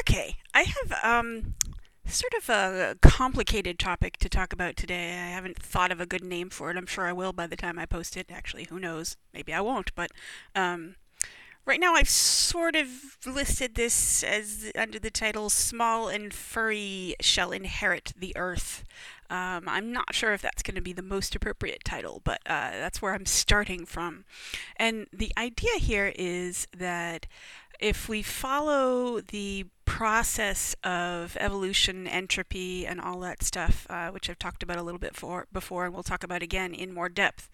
Okay, 0.00 0.36
I 0.52 0.62
have 0.62 1.04
um, 1.04 1.54
sort 2.04 2.34
of 2.34 2.48
a 2.48 2.96
complicated 3.00 3.78
topic 3.78 4.16
to 4.18 4.28
talk 4.28 4.52
about 4.52 4.76
today. 4.76 5.12
I 5.12 5.28
haven't 5.30 5.58
thought 5.62 5.90
of 5.90 6.00
a 6.00 6.06
good 6.06 6.24
name 6.24 6.50
for 6.50 6.70
it. 6.70 6.76
I'm 6.76 6.86
sure 6.86 7.06
I 7.06 7.12
will 7.12 7.32
by 7.32 7.46
the 7.46 7.56
time 7.56 7.78
I 7.78 7.86
post 7.86 8.16
it. 8.16 8.26
Actually, 8.30 8.64
who 8.64 8.78
knows? 8.78 9.16
Maybe 9.32 9.52
I 9.52 9.60
won't. 9.60 9.94
But 9.94 10.10
um, 10.54 10.96
right 11.64 11.80
now, 11.80 11.94
I've 11.94 12.08
sort 12.08 12.76
of 12.76 12.88
listed 13.24 13.74
this 13.74 14.22
as 14.22 14.70
under 14.76 14.98
the 14.98 15.10
title 15.10 15.50
"Small 15.50 16.08
and 16.08 16.32
Furry 16.32 17.16
Shall 17.20 17.50
Inherit 17.52 18.12
the 18.16 18.36
Earth." 18.36 18.84
Um, 19.28 19.64
I'm 19.66 19.92
not 19.92 20.14
sure 20.14 20.32
if 20.34 20.42
that's 20.42 20.62
going 20.62 20.76
to 20.76 20.80
be 20.80 20.92
the 20.92 21.02
most 21.02 21.34
appropriate 21.34 21.84
title, 21.84 22.20
but 22.22 22.40
uh, 22.46 22.70
that's 22.70 23.02
where 23.02 23.12
I'm 23.12 23.26
starting 23.26 23.84
from. 23.84 24.24
And 24.76 25.08
the 25.12 25.32
idea 25.36 25.78
here 25.78 26.12
is 26.14 26.68
that 26.76 27.26
if 27.80 28.08
we 28.08 28.22
follow 28.22 29.20
the 29.20 29.66
process 29.84 30.74
of 30.84 31.36
evolution, 31.40 32.06
entropy, 32.06 32.86
and 32.86 33.00
all 33.00 33.20
that 33.20 33.42
stuff, 33.42 33.86
uh, 33.88 34.10
which 34.10 34.28
I've 34.28 34.38
talked 34.38 34.62
about 34.62 34.76
a 34.76 34.82
little 34.82 34.98
bit 34.98 35.16
for, 35.16 35.46
before, 35.52 35.86
and 35.86 35.94
we'll 35.94 36.02
talk 36.02 36.22
about 36.22 36.42
again 36.42 36.74
in 36.74 36.92
more 36.92 37.08
depth. 37.08 37.48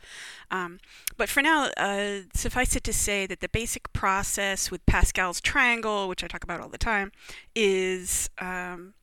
Um, 0.50 0.80
but 1.16 1.28
for 1.28 1.42
now, 1.42 1.70
uh, 1.76 2.22
suffice 2.34 2.74
it 2.74 2.82
to 2.84 2.92
say 2.92 3.26
that 3.26 3.40
the 3.40 3.48
basic 3.48 3.92
process 3.92 4.70
with 4.70 4.84
Pascal's 4.86 5.40
triangle, 5.40 6.08
which 6.08 6.24
I 6.24 6.26
talk 6.26 6.42
about 6.42 6.60
all 6.60 6.68
the 6.68 6.78
time, 6.78 7.12
is 7.54 8.30
um, 8.38 8.94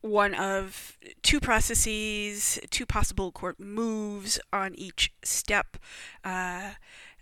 one 0.00 0.34
of 0.34 0.96
two 1.22 1.40
processes, 1.40 2.58
two 2.70 2.86
possible 2.86 3.32
moves 3.58 4.40
on 4.52 4.74
each 4.74 5.12
step. 5.22 5.76
Uh, 6.24 6.70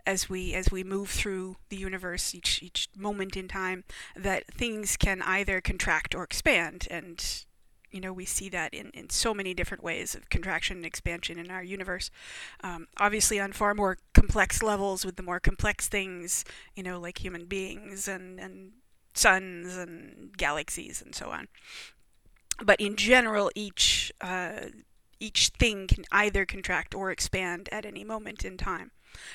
as 0.08 0.26
we 0.30 0.54
as 0.54 0.70
we 0.70 0.82
move 0.82 1.10
through 1.10 1.56
the 1.68 1.76
universe 1.76 2.34
each 2.34 2.62
each 2.62 2.88
moment 2.96 3.36
in 3.36 3.46
time 3.46 3.84
that 4.16 4.46
things 4.46 4.96
can 4.96 5.20
either 5.20 5.60
contract 5.60 6.14
or 6.14 6.24
expand. 6.24 6.88
And 6.90 7.22
you 7.90 8.00
know 8.00 8.12
we 8.14 8.24
see 8.24 8.48
that 8.48 8.72
in, 8.72 8.90
in 8.94 9.10
so 9.10 9.34
many 9.34 9.52
different 9.52 9.84
ways 9.84 10.14
of 10.14 10.30
contraction 10.30 10.78
and 10.78 10.86
expansion 10.86 11.38
in 11.38 11.50
our 11.50 11.62
universe. 11.62 12.10
Um, 12.64 12.88
obviously 12.96 13.38
on 13.38 13.52
far 13.52 13.74
more 13.74 13.98
complex 14.14 14.62
levels 14.62 15.04
with 15.04 15.16
the 15.16 15.22
more 15.22 15.40
complex 15.40 15.88
things 15.88 16.42
you 16.74 16.82
know 16.82 16.98
like 16.98 17.18
human 17.18 17.44
beings 17.44 18.08
and 18.08 18.40
and 18.40 18.72
suns 19.12 19.76
and 19.76 20.34
galaxies 20.38 21.02
and 21.02 21.14
so 21.14 21.28
on. 21.28 21.48
But 22.64 22.80
in 22.80 22.96
general 22.96 23.50
each 23.54 24.10
uh, 24.22 24.70
each 25.20 25.48
thing 25.48 25.86
can 25.86 26.04
either 26.10 26.46
contract 26.46 26.94
or 26.94 27.10
expand 27.10 27.68
at 27.70 27.84
any 27.84 28.04
moment 28.04 28.42
in 28.42 28.56
time 28.56 28.92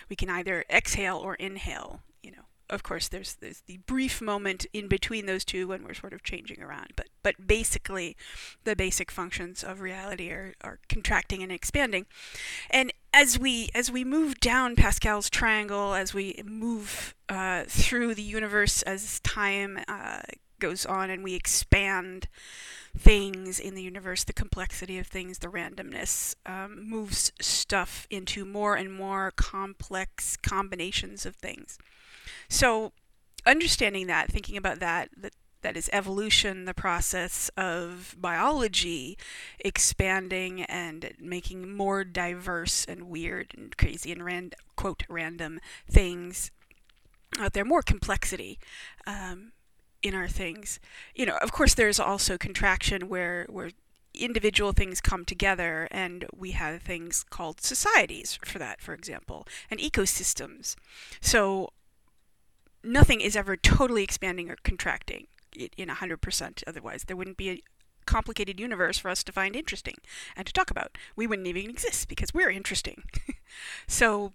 we 0.10 0.16
can 0.16 0.30
either 0.30 0.66
exhale 0.70 1.18
or 1.18 1.36
inhale. 1.36 2.02
You 2.22 2.32
know, 2.32 2.44
of 2.70 2.84
course, 2.84 3.08
there's 3.08 3.36
there's 3.36 3.62
the 3.68 3.78
brief 3.86 4.22
moment 4.22 4.66
in 4.74 4.88
between 4.88 5.26
those 5.26 5.46
two 5.46 5.68
when 5.68 5.84
we're 5.84 5.94
sort 5.94 6.14
of 6.14 6.24
changing 6.24 6.62
around, 6.62 6.94
but 6.96 7.08
but 7.22 7.48
basically, 7.48 8.16
the 8.64 8.76
basic 8.76 9.12
functions 9.12 9.64
of 9.64 9.82
reality 9.82 10.30
are, 10.30 10.54
are 10.62 10.80
contracting 10.90 11.44
and 11.44 11.52
expanding, 11.52 12.06
and 12.70 12.94
as 13.14 13.38
we 13.38 13.70
as 13.76 13.92
we 13.92 14.04
move 14.04 14.40
down 14.40 14.76
Pascal's 14.76 15.30
triangle, 15.30 15.94
as 15.94 16.14
we 16.14 16.42
move 16.44 17.16
uh, 17.30 17.64
through 17.68 18.16
the 18.16 18.24
universe 18.24 18.82
as 18.84 19.20
time 19.20 19.80
uh, 19.88 20.22
goes 20.64 20.86
on 20.86 21.10
and 21.10 21.26
we 21.26 21.36
expand 21.36 22.30
things 22.98 23.60
in 23.60 23.76
the 23.76 23.82
universe, 23.82 24.24
the 24.24 24.32
complexity 24.32 24.98
of 24.98 25.08
things, 25.08 25.40
the 25.40 25.50
randomness, 25.50 26.36
um, 26.46 26.90
moves 26.90 27.34
stuff 27.42 28.08
into 28.10 28.46
more 28.46 28.76
and 28.76 28.94
more 28.94 29.32
complex 29.36 30.38
combinations 30.38 31.26
of 31.26 31.36
things. 31.36 31.78
So, 32.48 32.94
understanding 33.46 34.08
that, 34.08 34.32
thinking 34.32 34.56
about 34.56 34.80
that, 34.80 35.10
that 35.18 35.34
that 35.64 35.76
is 35.76 35.90
evolution, 35.92 36.66
the 36.66 36.74
process 36.74 37.50
of 37.58 38.16
biology 38.20 39.18
expanding 39.60 40.64
and 40.64 41.14
making 41.20 41.74
more 41.74 42.04
diverse 42.04 42.86
and 42.86 43.10
weird 43.10 43.54
and 43.58 43.76
crazy 43.78 44.12
and 44.12 44.24
rand, 44.24 44.56
quote 44.76 45.04
random 45.10 45.60
things 45.90 46.52
out 47.40 47.54
there, 47.54 47.66
more 47.66 47.82
complexity. 47.82 48.60
Um, 49.08 49.54
in 50.04 50.14
our 50.14 50.28
things. 50.28 50.80
You 51.16 51.26
know, 51.26 51.38
of 51.38 51.52
course, 51.52 51.74
there's 51.74 52.00
also 52.00 52.38
contraction 52.38 53.10
where 53.10 53.48
where 53.50 53.72
individual 54.14 54.74
things 54.74 55.02
come 55.02 55.26
together, 55.26 55.88
and 55.90 56.26
we 56.36 56.52
have 56.52 56.84
things 56.84 57.24
called 57.24 57.62
societies 57.62 58.38
for 58.46 58.60
that, 58.60 58.80
for 58.80 58.94
example, 58.94 59.48
and 59.72 59.80
ecosystems. 59.80 60.76
So 61.20 61.70
nothing 62.84 63.22
is 63.22 63.36
ever 63.36 63.58
totally 63.58 64.04
expanding 64.04 64.52
or 64.52 64.58
contracting 64.64 65.28
in 65.56 65.90
100%. 65.90 66.64
Otherwise, 66.68 67.06
there 67.06 67.18
wouldn't 67.18 67.38
be 67.38 67.50
a 67.50 67.62
complicated 68.06 68.60
universe 68.60 68.98
for 68.98 69.10
us 69.10 69.24
to 69.24 69.32
find 69.32 69.56
interesting 69.56 69.96
and 70.36 70.46
to 70.46 70.54
talk 70.54 70.70
about. 70.70 70.98
We 71.16 71.26
wouldn't 71.26 71.48
even 71.48 71.70
exist 71.70 72.08
because 72.08 72.34
we're 72.34 72.52
interesting. 72.52 73.04
so 73.88 74.34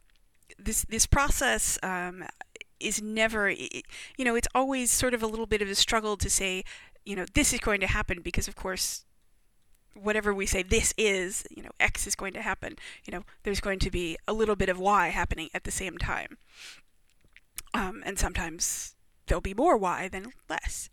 this 0.58 0.82
this 0.88 1.06
process 1.06 1.78
um, 1.82 2.24
is 2.80 3.02
never, 3.02 3.50
you 3.50 4.24
know, 4.24 4.34
it's 4.34 4.48
always 4.54 4.90
sort 4.90 5.14
of 5.14 5.22
a 5.22 5.26
little 5.26 5.46
bit 5.46 5.62
of 5.62 5.68
a 5.68 5.74
struggle 5.74 6.16
to 6.16 6.30
say, 6.30 6.64
you 7.04 7.16
know, 7.16 7.24
this 7.34 7.52
is 7.52 7.60
going 7.60 7.80
to 7.80 7.86
happen 7.86 8.20
because, 8.22 8.48
of 8.48 8.56
course, 8.56 9.04
whatever 9.94 10.32
we 10.32 10.46
say 10.46 10.62
this 10.62 10.94
is, 10.96 11.44
you 11.50 11.62
know, 11.62 11.70
X 11.80 12.06
is 12.06 12.14
going 12.14 12.32
to 12.34 12.42
happen. 12.42 12.76
You 13.04 13.12
know, 13.12 13.24
there's 13.42 13.60
going 13.60 13.78
to 13.80 13.90
be 13.90 14.16
a 14.26 14.32
little 14.32 14.56
bit 14.56 14.68
of 14.68 14.78
Y 14.78 15.08
happening 15.08 15.48
at 15.54 15.64
the 15.64 15.70
same 15.70 15.98
time. 15.98 16.38
Um, 17.74 18.02
and 18.04 18.18
sometimes 18.18 18.94
there'll 19.26 19.40
be 19.40 19.54
more 19.54 19.76
Y 19.76 20.08
than 20.08 20.32
less. 20.48 20.90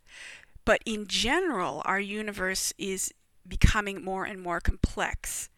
But 0.66 0.82
in 0.86 1.06
general, 1.08 1.82
our 1.86 2.00
universe 2.00 2.74
is 2.78 3.14
becoming 3.48 4.04
more 4.04 4.26
and 4.26 4.42
more 4.42 4.60
complex. 4.60 5.50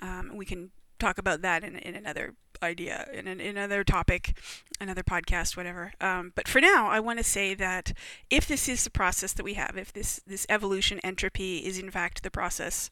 Um, 0.00 0.36
we 0.36 0.44
can 0.44 0.70
talk 0.98 1.18
about 1.18 1.42
that 1.42 1.64
in, 1.64 1.76
in 1.76 1.94
another 1.94 2.34
idea 2.62 3.08
in, 3.12 3.26
in 3.26 3.40
another 3.40 3.84
topic, 3.84 4.36
another 4.80 5.02
podcast, 5.02 5.56
whatever. 5.56 5.92
Um, 6.00 6.32
but 6.34 6.48
for 6.48 6.60
now, 6.60 6.88
I 6.88 7.00
want 7.00 7.18
to 7.18 7.24
say 7.24 7.54
that 7.54 7.92
if 8.30 8.46
this 8.46 8.68
is 8.68 8.84
the 8.84 8.90
process 8.90 9.32
that 9.34 9.44
we 9.44 9.54
have, 9.54 9.76
if 9.76 9.92
this 9.92 10.20
this 10.26 10.46
evolution 10.48 11.00
entropy 11.00 11.58
is 11.58 11.78
in 11.78 11.90
fact 11.90 12.22
the 12.22 12.30
process 12.30 12.90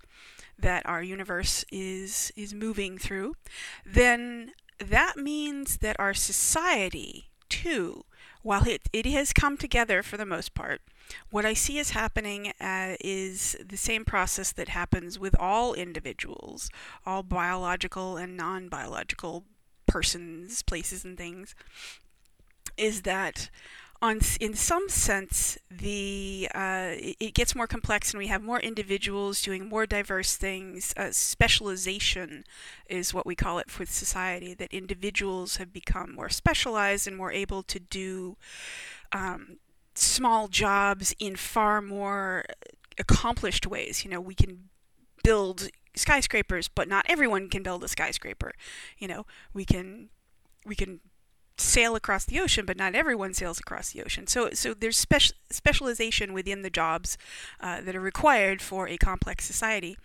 that 0.58 0.86
our 0.86 1.02
universe 1.02 1.64
is 1.70 2.32
is 2.36 2.54
moving 2.54 2.98
through, 2.98 3.34
then 3.84 4.52
that 4.78 5.16
means 5.16 5.78
that 5.78 5.96
our 5.98 6.14
society 6.14 7.30
too, 7.50 8.04
while 8.42 8.66
it, 8.66 8.82
it 8.92 9.04
has 9.06 9.32
come 9.34 9.58
together 9.58 10.02
for 10.02 10.16
the 10.16 10.24
most 10.24 10.54
part, 10.54 10.80
what 11.30 11.44
I 11.44 11.52
see 11.52 11.78
is 11.78 11.90
happening 11.90 12.52
uh, 12.60 12.94
is 13.00 13.56
the 13.64 13.76
same 13.76 14.04
process 14.04 14.52
that 14.52 14.68
happens 14.68 15.18
with 15.18 15.34
all 15.38 15.74
individuals, 15.74 16.70
all 17.04 17.22
biological 17.22 18.16
and 18.16 18.36
non 18.36 18.68
biological 18.68 19.44
persons, 19.90 20.62
places, 20.62 21.04
and 21.04 21.18
things, 21.18 21.54
is 22.76 23.02
that 23.02 23.50
on 24.02 24.20
in 24.40 24.54
some 24.54 24.88
sense 24.88 25.58
the 25.70 26.48
uh, 26.54 26.92
it 26.94 27.34
gets 27.34 27.54
more 27.54 27.66
complex 27.66 28.12
and 28.12 28.18
we 28.18 28.28
have 28.28 28.42
more 28.42 28.60
individuals 28.60 29.42
doing 29.42 29.68
more 29.68 29.86
diverse 29.86 30.36
things. 30.36 30.94
Uh, 30.96 31.08
specialization 31.10 32.44
is 32.88 33.12
what 33.12 33.26
we 33.26 33.34
call 33.34 33.58
it 33.58 33.70
for 33.70 33.84
society 33.84 34.54
that 34.54 34.72
individuals 34.72 35.56
have 35.56 35.72
become 35.72 36.14
more 36.14 36.30
specialized 36.30 37.06
and 37.06 37.16
more 37.16 37.32
able 37.32 37.62
to 37.64 37.78
do 37.78 38.36
um, 39.12 39.58
small 39.94 40.48
jobs 40.48 41.14
in 41.18 41.36
far 41.36 41.82
more 41.82 42.46
accomplished 42.96 43.66
ways. 43.66 44.04
You 44.04 44.10
know 44.12 44.20
we 44.20 44.34
can 44.34 44.70
build 45.22 45.68
skyscrapers, 45.94 46.68
but 46.68 46.88
not 46.88 47.06
everyone 47.08 47.48
can 47.48 47.62
build 47.62 47.84
a 47.84 47.88
skyscraper. 47.88 48.52
You 48.98 49.08
know, 49.08 49.26
we 49.52 49.64
can 49.64 50.08
we 50.64 50.74
can 50.74 51.00
sail 51.60 51.94
across 51.94 52.24
the 52.24 52.40
ocean, 52.40 52.64
but 52.64 52.76
not 52.76 52.94
everyone 52.94 53.34
sails 53.34 53.58
across 53.58 53.90
the 53.90 54.02
ocean. 54.02 54.26
So, 54.26 54.50
so 54.52 54.74
there's 54.74 54.96
special 54.96 55.36
specialization 55.50 56.32
within 56.32 56.62
the 56.62 56.70
jobs 56.70 57.18
uh, 57.60 57.80
that 57.82 57.94
are 57.94 58.00
required 58.00 58.62
for 58.62 58.88
a 58.88 58.96
complex 58.96 59.44
society, 59.44 59.96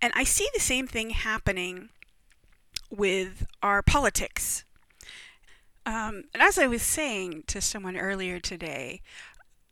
and 0.00 0.12
I 0.14 0.24
see 0.24 0.48
the 0.54 0.60
same 0.60 0.86
thing 0.86 1.10
happening 1.10 1.88
with 2.90 3.46
our 3.62 3.82
politics. 3.82 4.64
Um, 5.86 6.24
and 6.34 6.42
as 6.42 6.58
I 6.58 6.66
was 6.66 6.82
saying 6.82 7.44
to 7.46 7.60
someone 7.62 7.96
earlier 7.96 8.38
today, 8.38 9.00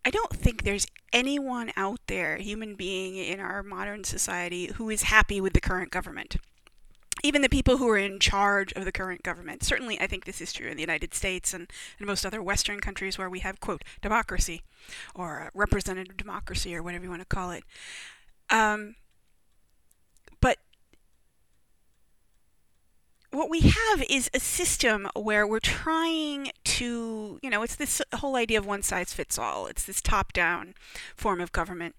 I 0.07 0.11
don't 0.11 0.33
think 0.33 0.63
there's 0.63 0.87
anyone 1.13 1.73
out 1.77 1.99
there, 2.07 2.37
human 2.37 2.77
being 2.77 3.17
in 3.17 3.41
our 3.41 3.65
modern 3.65 4.05
society, 4.05 4.67
who 4.77 4.89
is 4.89 5.03
happy 5.03 5.41
with 5.41 5.53
the 5.53 5.61
current 5.61 5.91
government. 5.91 6.37
Even 7.25 7.43
the 7.43 7.49
people 7.49 7.79
who 7.79 7.89
are 7.89 7.99
in 7.99 8.21
charge 8.21 8.73
of 8.75 8.85
the 8.85 8.93
current 8.93 9.25
government. 9.25 9.65
Certainly, 9.65 10.01
I 10.01 10.07
think 10.07 10.25
this 10.25 10.41
is 10.41 10.53
true 10.53 10.69
in 10.69 10.77
the 10.77 10.83
United 10.83 11.13
States 11.13 11.53
and, 11.53 11.69
and 11.99 12.07
most 12.07 12.25
other 12.25 12.41
Western 12.41 12.79
countries 12.79 13.19
where 13.19 13.29
we 13.29 13.41
have, 13.41 13.59
quote, 13.59 13.83
democracy 14.01 14.63
or 15.13 15.51
representative 15.55 16.17
democracy 16.17 16.77
or 16.77 16.85
whatever 16.85 17.03
you 17.03 17.11
want 17.11 17.23
to 17.23 17.27
call 17.27 17.51
it. 17.51 17.65
Um, 18.49 18.95
but 20.41 20.59
what 23.37 23.51
we 23.51 23.61
have 23.61 24.03
is 24.09 24.31
a 24.33 24.41
system 24.41 25.09
where 25.15 25.47
we're 25.47 25.61
trying 25.61 26.51
to, 26.65 27.39
you 27.43 27.51
know, 27.51 27.63
it's 27.63 27.77
this 27.77 28.01
whole 28.15 28.35
idea 28.35 28.59
of 28.59 28.65
one 28.65 28.83
size 28.83 29.13
fits 29.13 29.39
all. 29.39 29.67
It's 29.67 29.85
this 29.85 30.01
top 30.01 30.33
down 30.33 30.75
form 31.15 31.43
of 31.43 31.53
government 31.53 31.95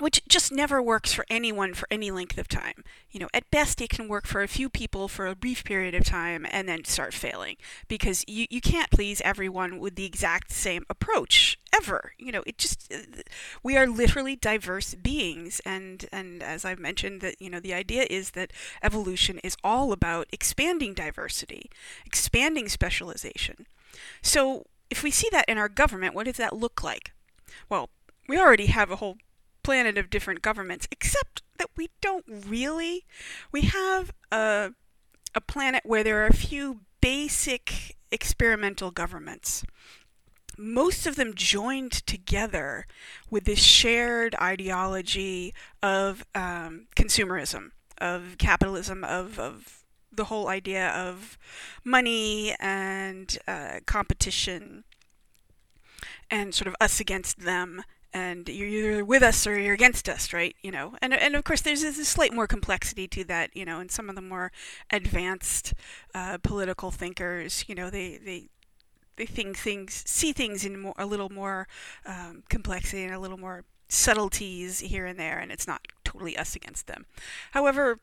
which 0.00 0.22
just 0.28 0.52
never 0.52 0.82
works 0.82 1.12
for 1.12 1.24
anyone 1.30 1.74
for 1.74 1.86
any 1.90 2.10
length 2.10 2.38
of 2.38 2.48
time. 2.48 2.84
You 3.10 3.20
know, 3.20 3.28
at 3.32 3.50
best 3.50 3.80
it 3.80 3.90
can 3.90 4.08
work 4.08 4.26
for 4.26 4.42
a 4.42 4.48
few 4.48 4.68
people 4.68 5.08
for 5.08 5.26
a 5.26 5.36
brief 5.36 5.64
period 5.64 5.94
of 5.94 6.04
time 6.04 6.46
and 6.50 6.68
then 6.68 6.84
start 6.84 7.14
failing 7.14 7.56
because 7.88 8.24
you, 8.26 8.46
you 8.50 8.60
can't 8.60 8.90
please 8.90 9.20
everyone 9.24 9.78
with 9.78 9.94
the 9.94 10.04
exact 10.04 10.52
same 10.52 10.84
approach 10.90 11.58
ever. 11.74 12.12
You 12.18 12.32
know, 12.32 12.42
it 12.46 12.58
just 12.58 12.92
uh, 12.92 13.22
we 13.62 13.76
are 13.76 13.86
literally 13.86 14.36
diverse 14.36 14.94
beings 14.94 15.60
and 15.64 16.06
and 16.12 16.42
as 16.42 16.64
I've 16.64 16.78
mentioned 16.80 17.20
that 17.20 17.40
you 17.40 17.50
know 17.50 17.60
the 17.60 17.74
idea 17.74 18.06
is 18.10 18.32
that 18.32 18.52
evolution 18.82 19.38
is 19.44 19.56
all 19.62 19.92
about 19.92 20.26
expanding 20.32 20.94
diversity, 20.94 21.70
expanding 22.04 22.68
specialization. 22.68 23.66
So, 24.22 24.66
if 24.90 25.02
we 25.02 25.10
see 25.10 25.28
that 25.32 25.48
in 25.48 25.58
our 25.58 25.68
government, 25.68 26.14
what 26.14 26.26
does 26.26 26.36
that 26.36 26.56
look 26.56 26.82
like? 26.82 27.12
Well, 27.68 27.90
we 28.28 28.38
already 28.38 28.66
have 28.66 28.90
a 28.90 28.96
whole 28.96 29.18
planet 29.64 29.98
of 29.98 30.10
different 30.10 30.42
governments, 30.42 30.86
except 30.92 31.42
that 31.58 31.70
we 31.76 31.88
don't 32.00 32.24
really. 32.28 33.04
We 33.50 33.62
have 33.62 34.12
a, 34.30 34.72
a 35.34 35.40
planet 35.40 35.82
where 35.84 36.04
there 36.04 36.22
are 36.22 36.28
a 36.28 36.32
few 36.32 36.82
basic 37.00 37.96
experimental 38.12 38.92
governments. 38.92 39.64
Most 40.56 41.04
of 41.04 41.16
them 41.16 41.34
joined 41.34 41.92
together 42.06 42.86
with 43.28 43.44
this 43.44 43.58
shared 43.58 44.36
ideology 44.40 45.52
of 45.82 46.24
um, 46.34 46.86
consumerism, 46.94 47.70
of 47.98 48.36
capitalism, 48.38 49.02
of, 49.02 49.40
of 49.40 49.84
the 50.12 50.24
whole 50.24 50.46
idea 50.46 50.90
of 50.90 51.36
money 51.82 52.54
and 52.60 53.36
uh, 53.48 53.80
competition 53.84 54.84
and 56.30 56.54
sort 56.54 56.68
of 56.68 56.76
us 56.80 57.00
against 57.00 57.40
them 57.40 57.82
and 58.14 58.48
you're 58.48 58.68
either 58.68 59.04
with 59.04 59.22
us 59.22 59.44
or 59.46 59.58
you're 59.58 59.74
against 59.74 60.08
us, 60.08 60.32
right? 60.32 60.54
You 60.62 60.70
know, 60.70 60.94
and 61.02 61.12
and 61.12 61.34
of 61.34 61.44
course 61.44 61.60
there's 61.60 61.82
a 61.82 61.92
slight 61.92 62.32
more 62.32 62.46
complexity 62.46 63.08
to 63.08 63.24
that, 63.24 63.54
you 63.54 63.64
know, 63.64 63.80
and 63.80 63.90
some 63.90 64.08
of 64.08 64.14
the 64.14 64.22
more 64.22 64.52
advanced 64.90 65.74
uh, 66.14 66.38
political 66.38 66.92
thinkers, 66.92 67.64
you 67.66 67.74
know, 67.74 67.90
they 67.90 68.16
they 68.16 68.48
they 69.16 69.26
think 69.26 69.58
things, 69.58 70.02
see 70.06 70.32
things 70.32 70.64
in 70.64 70.80
more 70.80 70.94
a 70.96 71.06
little 71.06 71.30
more 71.30 71.66
um, 72.06 72.44
complexity 72.48 73.04
and 73.04 73.14
a 73.14 73.18
little 73.18 73.38
more 73.38 73.64
subtleties 73.88 74.80
here 74.80 75.06
and 75.06 75.18
there, 75.18 75.38
and 75.38 75.52
it's 75.52 75.66
not 75.66 75.86
totally 76.04 76.36
us 76.36 76.56
against 76.56 76.86
them. 76.86 77.06
However, 77.50 77.98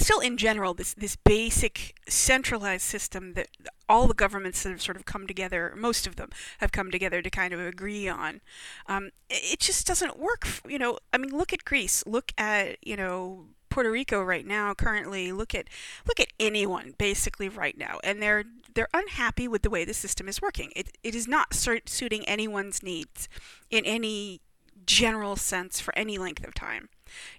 still 0.00 0.20
in 0.20 0.36
general 0.36 0.74
this 0.74 0.94
this 0.94 1.16
basic 1.16 1.94
centralized 2.08 2.84
system 2.84 3.34
that 3.34 3.48
all 3.88 4.06
the 4.06 4.14
governments 4.14 4.62
that 4.62 4.70
have 4.70 4.82
sort 4.82 4.96
of 4.96 5.04
come 5.04 5.26
together 5.26 5.72
most 5.76 6.06
of 6.06 6.16
them 6.16 6.30
have 6.58 6.72
come 6.72 6.90
together 6.90 7.22
to 7.22 7.30
kind 7.30 7.54
of 7.54 7.60
agree 7.60 8.08
on 8.08 8.40
um, 8.86 9.10
it 9.30 9.60
just 9.60 9.86
doesn't 9.86 10.18
work 10.18 10.46
you 10.68 10.78
know 10.78 10.98
i 11.12 11.18
mean 11.18 11.30
look 11.38 11.52
at 11.52 11.64
greece. 11.64 12.04
Look 12.06 12.32
at 12.36 12.76
you 12.84 12.96
know 12.96 13.46
Puerto 13.70 13.90
Rico 13.90 14.22
right 14.22 14.46
now 14.46 14.74
currently. 14.74 15.32
Look 15.32 15.54
at 15.54 15.68
look 16.06 16.20
at 16.20 16.28
anyone 16.38 16.94
basically 16.98 17.48
right 17.48 17.78
now. 17.78 18.00
And 18.02 18.20
they're 18.20 18.44
they're 18.74 18.88
unhappy 18.92 19.48
with 19.48 19.62
the 19.62 19.70
way 19.70 19.84
the 19.84 19.94
system 19.94 20.28
is 20.28 20.42
working. 20.42 20.72
It, 20.76 20.96
it 21.02 21.14
is 21.14 21.26
not 21.26 21.54
suiting 21.54 22.24
anyone's 22.26 22.82
needs 22.82 23.28
in 23.70 23.84
any 23.84 24.40
general 24.86 25.36
sense 25.36 25.80
for 25.80 25.96
any 25.96 26.16
length 26.16 26.46
of 26.46 26.54
time 26.54 26.88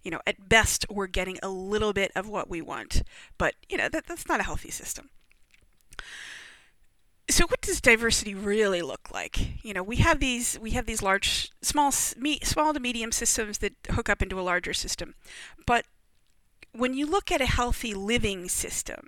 you 0.03 0.11
know, 0.11 0.21
at 0.25 0.49
best, 0.49 0.85
we're 0.89 1.07
getting 1.07 1.39
a 1.43 1.49
little 1.49 1.93
bit 1.93 2.11
of 2.15 2.27
what 2.27 2.49
we 2.49 2.61
want, 2.61 3.03
but 3.37 3.55
you 3.67 3.77
know 3.77 3.89
that 3.89 4.05
that's 4.07 4.27
not 4.27 4.39
a 4.39 4.43
healthy 4.43 4.71
system. 4.71 5.09
So, 7.29 7.45
what 7.45 7.61
does 7.61 7.79
diversity 7.79 8.33
really 8.33 8.81
look 8.81 9.11
like? 9.13 9.63
You 9.63 9.73
know, 9.73 9.83
we 9.83 9.97
have 9.97 10.19
these 10.19 10.57
we 10.59 10.71
have 10.71 10.85
these 10.85 11.03
large, 11.03 11.51
small, 11.61 11.91
small 11.91 12.73
to 12.73 12.79
medium 12.79 13.11
systems 13.11 13.59
that 13.59 13.73
hook 13.91 14.09
up 14.09 14.21
into 14.21 14.39
a 14.39 14.41
larger 14.41 14.73
system, 14.73 15.13
but 15.65 15.85
when 16.71 16.93
you 16.93 17.05
look 17.05 17.31
at 17.31 17.41
a 17.41 17.45
healthy 17.45 17.93
living 17.93 18.47
system, 18.47 19.07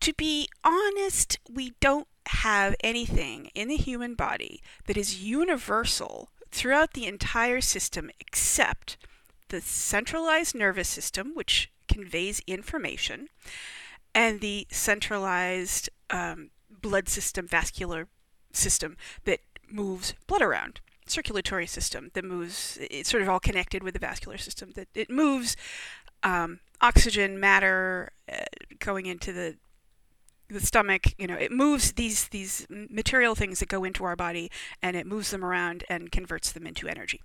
to 0.00 0.12
be 0.14 0.48
honest, 0.64 1.38
we 1.48 1.74
don't 1.80 2.08
have 2.26 2.74
anything 2.80 3.50
in 3.54 3.68
the 3.68 3.76
human 3.76 4.14
body 4.14 4.62
that 4.86 4.96
is 4.96 5.22
universal 5.22 6.30
throughout 6.50 6.94
the 6.94 7.06
entire 7.06 7.60
system 7.60 8.10
except 8.20 8.96
the 9.48 9.60
centralized 9.60 10.54
nervous 10.54 10.88
system, 10.88 11.32
which 11.34 11.70
conveys 11.88 12.40
information, 12.46 13.28
and 14.14 14.40
the 14.40 14.66
centralized 14.70 15.88
um, 16.10 16.50
blood 16.70 17.08
system, 17.08 17.46
vascular 17.46 18.08
system 18.52 18.96
that 19.24 19.40
moves 19.68 20.14
blood 20.26 20.42
around, 20.42 20.80
circulatory 21.06 21.66
system 21.66 22.10
that 22.14 22.24
moves, 22.24 22.78
it's 22.80 23.10
sort 23.10 23.22
of 23.22 23.28
all 23.28 23.40
connected 23.40 23.82
with 23.82 23.94
the 23.94 24.00
vascular 24.00 24.38
system, 24.38 24.72
that 24.74 24.88
it 24.94 25.10
moves 25.10 25.56
um, 26.22 26.60
oxygen, 26.80 27.38
matter 27.38 28.12
uh, 28.32 28.44
going 28.78 29.06
into 29.06 29.32
the 29.32 29.56
the 30.50 30.60
stomach, 30.60 31.14
you 31.18 31.26
know, 31.26 31.36
it 31.36 31.52
moves 31.52 31.92
these 31.92 32.28
these 32.28 32.66
material 32.68 33.34
things 33.34 33.60
that 33.60 33.68
go 33.68 33.84
into 33.84 34.04
our 34.04 34.16
body 34.16 34.50
and 34.82 34.96
it 34.96 35.06
moves 35.06 35.30
them 35.30 35.44
around 35.44 35.84
and 35.88 36.12
converts 36.12 36.52
them 36.52 36.66
into 36.66 36.88
energy. 36.88 37.20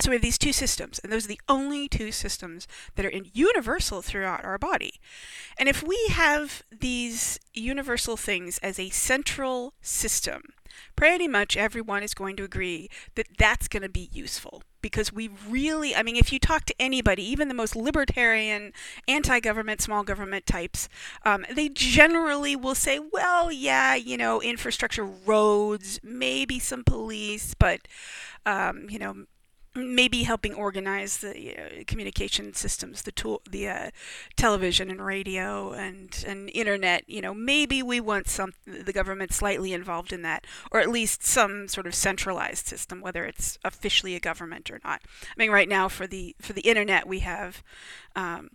So 0.00 0.10
we 0.10 0.16
have 0.16 0.22
these 0.22 0.38
two 0.38 0.52
systems, 0.52 0.98
and 0.98 1.12
those 1.12 1.26
are 1.26 1.28
the 1.28 1.40
only 1.48 1.88
two 1.88 2.10
systems 2.10 2.66
that 2.96 3.06
are 3.06 3.10
in 3.10 3.30
universal 3.32 4.02
throughout 4.02 4.44
our 4.44 4.58
body. 4.58 4.94
And 5.56 5.68
if 5.68 5.84
we 5.84 5.96
have 6.10 6.64
these 6.76 7.38
universal 7.52 8.16
things 8.16 8.58
as 8.58 8.80
a 8.80 8.90
central 8.90 9.72
system, 9.80 10.42
pretty 10.96 11.28
much 11.28 11.56
everyone 11.56 12.02
is 12.02 12.14
going 12.14 12.36
to 12.36 12.44
agree 12.44 12.88
that 13.14 13.26
that's 13.38 13.68
going 13.68 13.82
to 13.82 13.88
be 13.88 14.08
useful 14.12 14.62
because 14.84 15.10
we 15.10 15.30
really, 15.48 15.96
I 15.96 16.02
mean, 16.02 16.14
if 16.14 16.30
you 16.30 16.38
talk 16.38 16.66
to 16.66 16.74
anybody, 16.78 17.22
even 17.22 17.48
the 17.48 17.54
most 17.54 17.74
libertarian, 17.74 18.74
anti 19.08 19.40
government, 19.40 19.80
small 19.80 20.02
government 20.02 20.46
types, 20.46 20.90
um, 21.24 21.46
they 21.50 21.70
generally 21.70 22.54
will 22.54 22.74
say, 22.74 22.98
well, 22.98 23.50
yeah, 23.50 23.94
you 23.94 24.18
know, 24.18 24.42
infrastructure, 24.42 25.04
roads, 25.06 26.00
maybe 26.02 26.58
some 26.58 26.84
police, 26.84 27.54
but, 27.54 27.88
um, 28.44 28.86
you 28.90 28.98
know, 28.98 29.24
maybe 29.74 30.22
helping 30.22 30.54
organize 30.54 31.18
the 31.18 31.56
uh, 31.56 31.84
communication 31.86 32.54
systems, 32.54 33.02
the 33.02 33.12
tool, 33.12 33.42
the 33.48 33.68
uh, 33.68 33.90
television 34.36 34.90
and 34.90 35.04
radio 35.04 35.72
and 35.72 36.24
and 36.26 36.50
internet. 36.50 37.08
You 37.08 37.20
know, 37.22 37.34
maybe 37.34 37.82
we 37.82 38.00
want 38.00 38.28
some 38.28 38.52
the 38.66 38.92
government 38.92 39.32
slightly 39.32 39.72
involved 39.72 40.12
in 40.12 40.22
that, 40.22 40.46
or 40.70 40.80
at 40.80 40.90
least 40.90 41.24
some 41.24 41.68
sort 41.68 41.86
of 41.86 41.94
centralized 41.94 42.66
system, 42.66 43.00
whether 43.00 43.24
it's 43.24 43.58
officially 43.64 44.14
a 44.14 44.20
government 44.20 44.70
or 44.70 44.80
not. 44.84 45.02
I 45.24 45.34
mean, 45.36 45.50
right 45.50 45.68
now 45.68 45.88
for 45.88 46.06
the 46.06 46.36
for 46.40 46.52
the 46.52 46.62
internet, 46.62 47.06
we 47.06 47.20
have 47.20 47.62
um, 48.14 48.50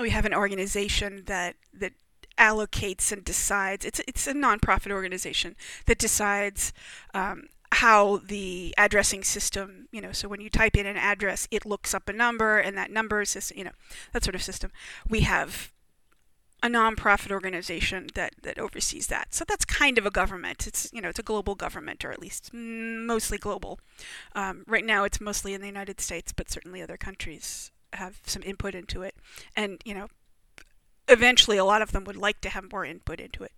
we 0.00 0.10
have 0.10 0.26
an 0.26 0.34
organization 0.34 1.22
that 1.26 1.56
that 1.72 1.92
allocates 2.38 3.12
and 3.12 3.24
decides. 3.24 3.84
It's 3.84 4.00
it's 4.06 4.26
a 4.26 4.34
nonprofit 4.34 4.90
organization 4.90 5.56
that 5.86 5.98
decides 5.98 6.72
um, 7.14 7.48
how 7.74 8.18
the 8.18 8.74
addressing 8.78 9.24
system, 9.24 9.88
you 9.92 10.00
know, 10.00 10.12
so 10.12 10.28
when 10.28 10.40
you 10.40 10.48
type 10.50 10.76
in 10.76 10.86
an 10.86 10.96
address, 10.96 11.48
it 11.50 11.66
looks 11.66 11.94
up 11.94 12.08
a 12.08 12.12
number 12.12 12.58
and 12.58 12.76
that 12.76 12.90
number 12.90 13.20
is, 13.20 13.52
you 13.54 13.64
know, 13.64 13.72
that 14.12 14.24
sort 14.24 14.34
of 14.34 14.42
system. 14.42 14.70
We 15.08 15.20
have 15.20 15.72
a 16.62 16.68
nonprofit 16.68 17.30
organization 17.30 18.08
that, 18.14 18.34
that 18.42 18.58
oversees 18.58 19.08
that. 19.08 19.34
So 19.34 19.44
that's 19.46 19.64
kind 19.64 19.98
of 19.98 20.06
a 20.06 20.10
government. 20.10 20.66
It's, 20.66 20.88
you 20.92 21.00
know, 21.00 21.10
it's 21.10 21.18
a 21.18 21.24
global 21.24 21.54
government 21.54 22.04
or 22.04 22.12
at 22.12 22.20
least 22.20 22.50
mostly 22.52 23.38
global. 23.38 23.78
Um, 24.34 24.64
right 24.66 24.84
now 24.84 25.04
it's 25.04 25.20
mostly 25.20 25.52
in 25.52 25.60
the 25.60 25.66
United 25.66 26.00
States, 26.00 26.32
but 26.32 26.50
certainly 26.50 26.80
other 26.80 26.96
countries 26.96 27.72
have 27.92 28.20
some 28.24 28.42
input 28.42 28.74
into 28.74 29.02
it. 29.02 29.14
And, 29.54 29.82
you 29.84 29.94
know, 29.94 30.08
eventually 31.08 31.56
a 31.56 31.64
lot 31.64 31.82
of 31.82 31.92
them 31.92 32.04
would 32.04 32.16
like 32.16 32.40
to 32.42 32.48
have 32.48 32.72
more 32.72 32.84
input 32.84 33.20
into 33.20 33.44
it. 33.44 33.52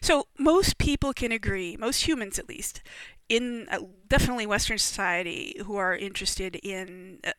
So 0.00 0.26
most 0.38 0.78
people 0.78 1.12
can 1.12 1.32
agree, 1.32 1.76
most 1.76 2.06
humans 2.06 2.38
at 2.38 2.48
least, 2.48 2.82
in 3.28 3.66
uh, 3.70 3.80
definitely 4.08 4.46
Western 4.46 4.78
society 4.78 5.56
who 5.64 5.76
are 5.76 5.94
interested 5.94 6.56
in 6.56 7.18
uh, 7.26 7.32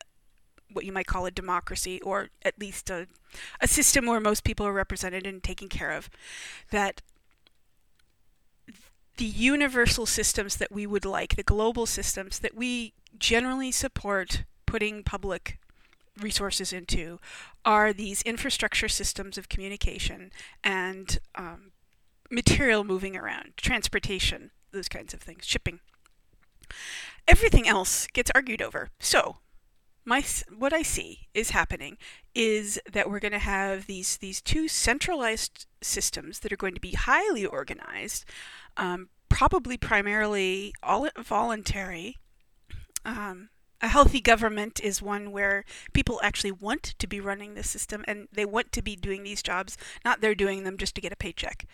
what 0.72 0.84
you 0.84 0.92
might 0.92 1.06
call 1.06 1.26
a 1.26 1.30
democracy, 1.30 2.00
or 2.02 2.28
at 2.42 2.58
least 2.58 2.90
a, 2.90 3.08
a 3.60 3.66
system 3.66 4.06
where 4.06 4.20
most 4.20 4.44
people 4.44 4.66
are 4.66 4.72
represented 4.72 5.26
and 5.26 5.42
taken 5.42 5.68
care 5.68 5.90
of, 5.90 6.08
that 6.70 7.02
the 9.16 9.24
universal 9.24 10.06
systems 10.06 10.56
that 10.56 10.72
we 10.72 10.86
would 10.86 11.04
like, 11.04 11.36
the 11.36 11.42
global 11.42 11.86
systems 11.86 12.38
that 12.38 12.54
we 12.54 12.94
generally 13.18 13.72
support 13.72 14.44
putting 14.64 15.02
public 15.02 15.58
resources 16.20 16.72
into, 16.72 17.18
are 17.64 17.92
these 17.92 18.22
infrastructure 18.22 18.88
systems 18.88 19.36
of 19.36 19.48
communication 19.48 20.30
and 20.62 21.18
um, 21.34 21.72
material 22.30 22.84
moving 22.84 23.16
around, 23.16 23.52
transportation, 23.56 24.50
those 24.72 24.88
kinds 24.88 25.12
of 25.12 25.20
things, 25.20 25.46
shipping. 25.46 25.80
Everything 27.26 27.68
else 27.68 28.06
gets 28.08 28.30
argued 28.34 28.62
over. 28.62 28.90
So, 28.98 29.38
my 30.04 30.24
what 30.56 30.72
I 30.72 30.82
see 30.82 31.28
is 31.34 31.50
happening 31.50 31.98
is 32.34 32.80
that 32.90 33.10
we're 33.10 33.20
going 33.20 33.32
to 33.32 33.38
have 33.38 33.86
these 33.86 34.16
these 34.16 34.40
two 34.40 34.66
centralized 34.66 35.66
systems 35.82 36.40
that 36.40 36.52
are 36.52 36.56
going 36.56 36.74
to 36.74 36.80
be 36.80 36.92
highly 36.92 37.44
organized, 37.44 38.24
um, 38.76 39.10
probably 39.28 39.76
primarily 39.76 40.72
all 40.82 41.08
voluntary. 41.18 42.16
Um, 43.04 43.50
a 43.82 43.88
healthy 43.88 44.20
government 44.20 44.78
is 44.82 45.00
one 45.00 45.32
where 45.32 45.64
people 45.92 46.20
actually 46.22 46.52
want 46.52 46.82
to 46.98 47.06
be 47.06 47.20
running 47.20 47.54
the 47.54 47.62
system 47.62 48.04
and 48.06 48.28
they 48.30 48.44
want 48.44 48.72
to 48.72 48.82
be 48.82 48.94
doing 48.94 49.22
these 49.22 49.42
jobs, 49.42 49.78
not 50.04 50.20
they're 50.20 50.34
doing 50.34 50.64
them 50.64 50.76
just 50.76 50.94
to 50.96 51.00
get 51.00 51.12
a 51.12 51.16
paycheck. 51.16 51.66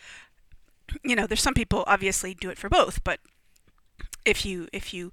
You 1.02 1.16
know, 1.16 1.26
there's 1.26 1.42
some 1.42 1.54
people 1.54 1.84
obviously 1.86 2.34
do 2.34 2.50
it 2.50 2.58
for 2.58 2.68
both, 2.68 3.02
but 3.04 3.20
if 4.24 4.44
you 4.44 4.68
if 4.72 4.92
you 4.92 5.10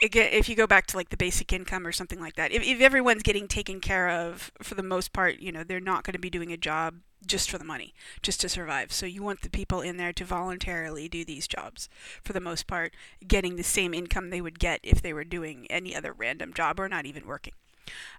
if 0.00 0.48
you 0.48 0.54
go 0.54 0.66
back 0.66 0.86
to 0.86 0.96
like 0.96 1.08
the 1.08 1.16
basic 1.16 1.52
income 1.52 1.86
or 1.86 1.92
something 1.92 2.20
like 2.20 2.36
that, 2.36 2.52
if, 2.52 2.62
if 2.62 2.80
everyone's 2.80 3.22
getting 3.22 3.48
taken 3.48 3.80
care 3.80 4.08
of 4.08 4.52
for 4.62 4.74
the 4.74 4.82
most 4.82 5.12
part, 5.12 5.40
you 5.40 5.50
know, 5.50 5.64
they're 5.64 5.80
not 5.80 6.04
going 6.04 6.12
to 6.12 6.18
be 6.18 6.30
doing 6.30 6.52
a 6.52 6.56
job 6.56 6.96
just 7.26 7.50
for 7.50 7.58
the 7.58 7.64
money, 7.64 7.94
just 8.20 8.40
to 8.40 8.48
survive. 8.48 8.92
So 8.92 9.06
you 9.06 9.22
want 9.22 9.42
the 9.42 9.50
people 9.50 9.80
in 9.80 9.96
there 9.96 10.12
to 10.12 10.24
voluntarily 10.24 11.08
do 11.08 11.24
these 11.24 11.46
jobs 11.46 11.88
for 12.22 12.32
the 12.32 12.40
most 12.40 12.66
part, 12.66 12.94
getting 13.26 13.56
the 13.56 13.62
same 13.62 13.94
income 13.94 14.30
they 14.30 14.40
would 14.40 14.58
get 14.58 14.80
if 14.82 15.00
they 15.00 15.12
were 15.12 15.24
doing 15.24 15.66
any 15.70 15.94
other 15.94 16.12
random 16.12 16.52
job 16.52 16.78
or 16.78 16.88
not 16.88 17.06
even 17.06 17.26
working. 17.26 17.54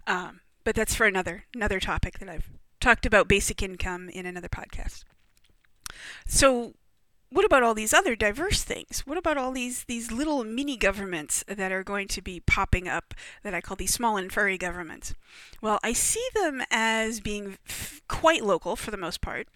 Um, 0.06 0.40
but 0.64 0.74
that's 0.74 0.94
for 0.94 1.06
another 1.06 1.44
another 1.54 1.80
topic 1.80 2.18
that 2.18 2.28
I've 2.28 2.50
talked 2.80 3.06
about 3.06 3.28
basic 3.28 3.62
income 3.62 4.08
in 4.08 4.26
another 4.26 4.48
podcast. 4.48 5.04
So 6.26 6.74
what 7.34 7.44
about 7.44 7.64
all 7.64 7.74
these 7.74 7.92
other 7.92 8.14
diverse 8.14 8.62
things? 8.62 9.02
What 9.06 9.18
about 9.18 9.36
all 9.36 9.50
these 9.50 9.84
these 9.84 10.12
little 10.12 10.44
mini 10.44 10.76
governments 10.76 11.42
that 11.48 11.72
are 11.72 11.82
going 11.82 12.06
to 12.08 12.22
be 12.22 12.38
popping 12.38 12.86
up 12.86 13.12
that 13.42 13.52
I 13.52 13.60
call 13.60 13.76
these 13.76 13.92
small 13.92 14.16
and 14.16 14.32
furry 14.32 14.56
governments? 14.56 15.14
Well, 15.60 15.80
I 15.82 15.94
see 15.94 16.24
them 16.34 16.62
as 16.70 17.20
being 17.20 17.58
f- 17.68 18.02
quite 18.08 18.44
local 18.44 18.76
for 18.76 18.92
the 18.92 18.96
most 18.96 19.20
part, 19.20 19.48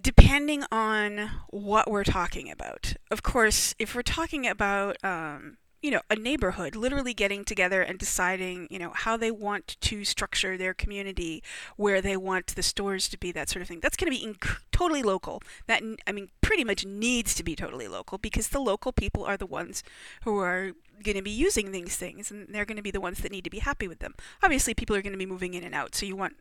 depending 0.00 0.64
on 0.72 1.30
what 1.50 1.88
we're 1.88 2.02
talking 2.02 2.50
about. 2.50 2.94
Of 3.08 3.22
course, 3.22 3.72
if 3.78 3.94
we're 3.94 4.02
talking 4.02 4.48
about 4.48 4.96
um, 5.04 5.58
you 5.82 5.90
know, 5.90 6.02
a 6.10 6.16
neighborhood 6.16 6.76
literally 6.76 7.14
getting 7.14 7.44
together 7.44 7.80
and 7.80 7.98
deciding, 7.98 8.68
you 8.70 8.78
know, 8.78 8.92
how 8.94 9.16
they 9.16 9.30
want 9.30 9.76
to 9.80 10.04
structure 10.04 10.56
their 10.56 10.74
community, 10.74 11.42
where 11.76 12.02
they 12.02 12.16
want 12.16 12.48
the 12.48 12.62
stores 12.62 13.08
to 13.08 13.18
be, 13.18 13.32
that 13.32 13.48
sort 13.48 13.62
of 13.62 13.68
thing. 13.68 13.80
That's 13.80 13.96
going 13.96 14.12
to 14.12 14.18
be 14.18 14.26
inc- 14.26 14.58
totally 14.72 15.02
local. 15.02 15.42
That 15.66 15.82
I 16.06 16.12
mean, 16.12 16.28
pretty 16.42 16.64
much 16.64 16.84
needs 16.84 17.34
to 17.34 17.42
be 17.42 17.56
totally 17.56 17.88
local 17.88 18.18
because 18.18 18.48
the 18.48 18.60
local 18.60 18.92
people 18.92 19.24
are 19.24 19.38
the 19.38 19.46
ones 19.46 19.82
who 20.24 20.38
are 20.38 20.72
going 21.02 21.16
to 21.16 21.22
be 21.22 21.30
using 21.30 21.72
these 21.72 21.96
things, 21.96 22.30
and 22.30 22.48
they're 22.50 22.66
going 22.66 22.76
to 22.76 22.82
be 22.82 22.90
the 22.90 23.00
ones 23.00 23.20
that 23.20 23.32
need 23.32 23.44
to 23.44 23.50
be 23.50 23.60
happy 23.60 23.88
with 23.88 24.00
them. 24.00 24.14
Obviously, 24.42 24.74
people 24.74 24.94
are 24.94 25.02
going 25.02 25.12
to 25.12 25.18
be 25.18 25.26
moving 25.26 25.54
in 25.54 25.64
and 25.64 25.74
out, 25.74 25.94
so 25.94 26.04
you 26.04 26.16
want 26.16 26.36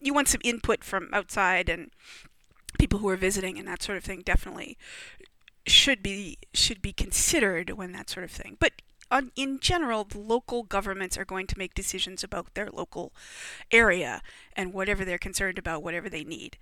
you 0.00 0.14
want 0.14 0.28
some 0.28 0.40
input 0.44 0.84
from 0.84 1.08
outside 1.12 1.68
and 1.68 1.90
people 2.78 2.98
who 2.98 3.08
are 3.08 3.16
visiting 3.16 3.58
and 3.58 3.66
that 3.66 3.82
sort 3.82 3.98
of 3.98 4.04
thing. 4.04 4.22
Definitely 4.24 4.76
should 5.66 6.02
be 6.02 6.38
should 6.52 6.82
be 6.82 6.92
considered 6.92 7.70
when 7.70 7.92
that 7.92 8.10
sort 8.10 8.24
of 8.24 8.30
thing. 8.30 8.56
But 8.60 8.72
on, 9.10 9.30
in 9.36 9.60
general, 9.60 10.04
the 10.04 10.18
local 10.18 10.62
governments 10.62 11.16
are 11.16 11.24
going 11.24 11.46
to 11.46 11.58
make 11.58 11.74
decisions 11.74 12.24
about 12.24 12.54
their 12.54 12.70
local 12.70 13.12
area 13.70 14.22
and 14.56 14.72
whatever 14.72 15.04
they're 15.04 15.18
concerned 15.18 15.58
about, 15.58 15.82
whatever 15.82 16.08
they 16.08 16.24
need. 16.24 16.58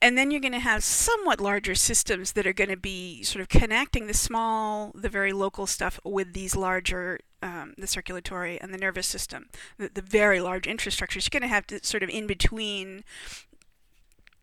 And 0.00 0.16
then 0.16 0.30
you're 0.30 0.40
going 0.40 0.52
to 0.52 0.60
have 0.60 0.84
somewhat 0.84 1.40
larger 1.40 1.74
systems 1.74 2.32
that 2.32 2.46
are 2.46 2.52
going 2.52 2.70
to 2.70 2.76
be 2.76 3.22
sort 3.22 3.42
of 3.42 3.48
connecting 3.48 4.06
the 4.06 4.14
small, 4.14 4.92
the 4.94 5.08
very 5.08 5.32
local 5.32 5.66
stuff 5.66 5.98
with 6.04 6.34
these 6.34 6.54
larger, 6.54 7.18
um, 7.42 7.74
the 7.76 7.86
circulatory 7.88 8.60
and 8.60 8.72
the 8.72 8.78
nervous 8.78 9.08
system, 9.08 9.48
the, 9.76 9.90
the 9.92 10.02
very 10.02 10.40
large 10.40 10.64
infrastructures. 10.64 11.26
You're 11.26 11.40
going 11.40 11.48
to 11.48 11.54
have 11.54 11.66
to 11.68 11.84
sort 11.84 12.04
of 12.04 12.10
in 12.10 12.28
between 12.28 13.02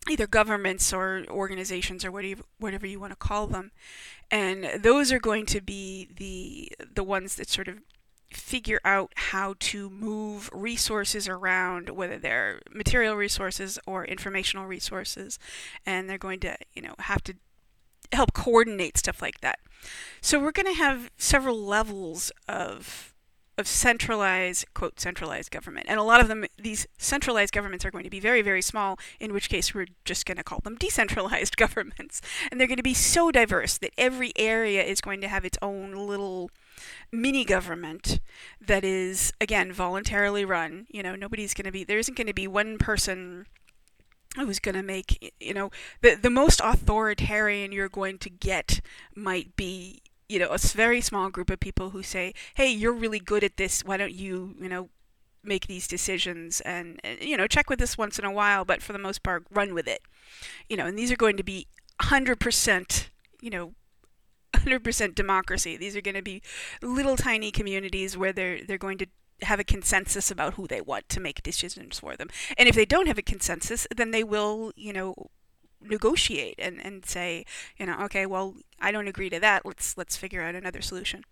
either 0.09 0.27
governments 0.27 0.93
or 0.93 1.25
organizations 1.29 2.05
or 2.05 2.11
whatever 2.11 2.43
whatever 2.59 2.85
you 2.85 2.99
want 2.99 3.11
to 3.11 3.17
call 3.17 3.47
them. 3.47 3.71
And 4.31 4.69
those 4.81 5.11
are 5.11 5.19
going 5.19 5.45
to 5.47 5.61
be 5.61 6.09
the 6.15 6.71
the 6.93 7.03
ones 7.03 7.35
that 7.35 7.49
sort 7.49 7.67
of 7.67 7.79
figure 8.31 8.81
out 8.83 9.13
how 9.15 9.55
to 9.59 9.89
move 9.89 10.49
resources 10.51 11.27
around 11.27 11.89
whether 11.89 12.17
they're 12.17 12.59
material 12.69 13.15
resources 13.15 13.79
or 13.87 14.05
informational 14.05 14.65
resources. 14.65 15.39
And 15.85 16.09
they're 16.09 16.17
going 16.17 16.39
to 16.41 16.57
you 16.73 16.81
know 16.81 16.95
have 16.99 17.23
to 17.23 17.35
help 18.11 18.33
coordinate 18.33 18.97
stuff 18.97 19.21
like 19.21 19.41
that. 19.41 19.59
So 20.21 20.39
we're 20.39 20.51
going 20.51 20.73
to 20.73 20.79
have 20.79 21.11
several 21.17 21.59
levels 21.59 22.31
of 22.47 23.14
of 23.57 23.67
centralized 23.67 24.65
quote 24.73 24.99
centralized 24.99 25.51
government. 25.51 25.85
And 25.89 25.99
a 25.99 26.03
lot 26.03 26.21
of 26.21 26.27
them 26.27 26.45
these 26.57 26.87
centralized 26.97 27.53
governments 27.53 27.85
are 27.85 27.91
going 27.91 28.03
to 28.03 28.09
be 28.09 28.19
very 28.19 28.41
very 28.41 28.61
small 28.61 28.99
in 29.19 29.33
which 29.33 29.49
case 29.49 29.73
we're 29.73 29.87
just 30.03 30.25
going 30.25 30.37
to 30.37 30.43
call 30.43 30.59
them 30.63 30.75
decentralized 30.75 31.57
governments. 31.65 32.21
And 32.51 32.59
they're 32.59 32.67
going 32.67 32.77
to 32.77 32.83
be 32.83 32.93
so 32.93 33.31
diverse 33.31 33.77
that 33.77 33.93
every 33.97 34.31
area 34.35 34.83
is 34.83 35.01
going 35.01 35.21
to 35.21 35.27
have 35.27 35.45
its 35.45 35.57
own 35.61 35.93
little 35.93 36.49
mini 37.11 37.45
government 37.45 38.19
that 38.59 38.83
is 38.83 39.31
again 39.39 39.71
voluntarily 39.71 40.45
run. 40.45 40.87
You 40.89 41.03
know 41.03 41.15
nobody's 41.15 41.53
going 41.53 41.65
to 41.65 41.71
be 41.71 41.83
there 41.83 41.99
isn't 41.99 42.17
going 42.17 42.27
to 42.27 42.33
be 42.33 42.47
one 42.47 42.77
person 42.77 43.45
who's 44.35 44.59
going 44.59 44.75
to 44.75 44.83
make 44.83 45.33
you 45.39 45.53
know 45.53 45.71
the 46.01 46.15
the 46.15 46.29
most 46.29 46.59
authoritarian 46.63 47.71
you're 47.71 47.89
going 47.89 48.17
to 48.17 48.29
get 48.29 48.81
might 49.15 49.55
be 49.55 50.01
you 50.29 50.39
know, 50.39 50.49
a 50.49 50.57
very 50.57 51.01
small 51.01 51.29
group 51.29 51.49
of 51.49 51.59
people 51.59 51.91
who 51.91 52.03
say, 52.03 52.33
"Hey, 52.55 52.69
you're 52.69 52.93
really 52.93 53.19
good 53.19 53.43
at 53.43 53.57
this. 53.57 53.83
Why 53.83 53.97
don't 53.97 54.13
you, 54.13 54.55
you 54.59 54.69
know, 54.69 54.89
make 55.43 55.67
these 55.67 55.87
decisions 55.87 56.61
and, 56.61 56.99
you 57.21 57.37
know, 57.37 57.47
check 57.47 57.69
with 57.69 57.79
this 57.79 57.97
once 57.97 58.17
in 58.17 58.25
a 58.25 58.31
while, 58.31 58.65
but 58.65 58.81
for 58.81 58.93
the 58.93 58.99
most 58.99 59.23
part, 59.23 59.45
run 59.51 59.73
with 59.73 59.87
it." 59.87 60.01
You 60.69 60.77
know, 60.77 60.85
and 60.85 60.97
these 60.97 61.11
are 61.11 61.15
going 61.15 61.37
to 61.37 61.43
be 61.43 61.67
100%, 61.99 63.09
you 63.41 63.49
know, 63.49 63.73
100% 64.53 65.15
democracy. 65.15 65.77
These 65.77 65.95
are 65.95 66.01
going 66.01 66.15
to 66.15 66.21
be 66.21 66.41
little 66.81 67.15
tiny 67.17 67.51
communities 67.51 68.17
where 68.17 68.33
they're 68.33 68.63
they're 68.65 68.77
going 68.77 68.97
to 68.99 69.07
have 69.41 69.59
a 69.59 69.63
consensus 69.65 70.31
about 70.31 70.53
who 70.53 70.67
they 70.67 70.81
want 70.81 71.09
to 71.09 71.19
make 71.19 71.43
decisions 71.43 71.99
for 71.99 72.15
them. 72.15 72.29
And 72.57 72.69
if 72.69 72.75
they 72.75 72.85
don't 72.85 73.07
have 73.07 73.17
a 73.17 73.21
consensus, 73.21 73.85
then 73.95 74.11
they 74.11 74.23
will, 74.23 74.71
you 74.75 74.93
know, 74.93 75.29
negotiate 75.89 76.55
and, 76.59 76.83
and 76.83 77.05
say, 77.05 77.45
you 77.77 77.85
know, 77.85 77.97
okay, 78.03 78.25
well, 78.25 78.55
I 78.79 78.91
don't 78.91 79.07
agree 79.07 79.29
to 79.29 79.39
that. 79.39 79.65
Let's 79.65 79.97
let's 79.97 80.17
figure 80.17 80.41
out 80.41 80.55
another 80.55 80.81
solution. 80.81 81.23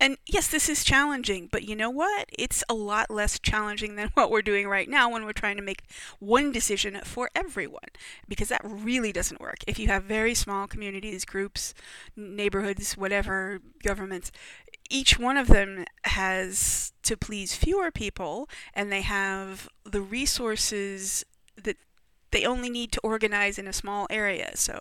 And 0.00 0.16
yes, 0.26 0.46
this 0.46 0.68
is 0.68 0.84
challenging, 0.84 1.48
but 1.50 1.64
you 1.64 1.74
know 1.74 1.90
what? 1.90 2.28
It's 2.38 2.62
a 2.68 2.74
lot 2.74 3.10
less 3.10 3.38
challenging 3.38 3.96
than 3.96 4.08
what 4.14 4.30
we're 4.30 4.42
doing 4.42 4.68
right 4.68 4.88
now 4.88 5.10
when 5.10 5.24
we're 5.24 5.32
trying 5.32 5.56
to 5.56 5.62
make 5.62 5.82
one 6.20 6.52
decision 6.52 7.00
for 7.04 7.30
everyone, 7.34 7.90
because 8.28 8.48
that 8.48 8.60
really 8.64 9.12
doesn't 9.12 9.40
work. 9.40 9.58
If 9.66 9.78
you 9.78 9.88
have 9.88 10.04
very 10.04 10.34
small 10.34 10.68
communities, 10.68 11.24
groups, 11.24 11.74
neighborhoods, 12.14 12.96
whatever, 12.96 13.60
governments, 13.82 14.30
each 14.88 15.18
one 15.18 15.36
of 15.36 15.48
them 15.48 15.84
has 16.04 16.92
to 17.02 17.16
please 17.16 17.54
fewer 17.54 17.90
people, 17.90 18.48
and 18.74 18.92
they 18.92 19.02
have 19.02 19.68
the 19.84 20.00
resources 20.00 21.24
they 22.30 22.44
only 22.44 22.70
need 22.70 22.92
to 22.92 23.00
organize 23.02 23.58
in 23.58 23.66
a 23.66 23.72
small 23.72 24.06
area. 24.10 24.50
So 24.54 24.80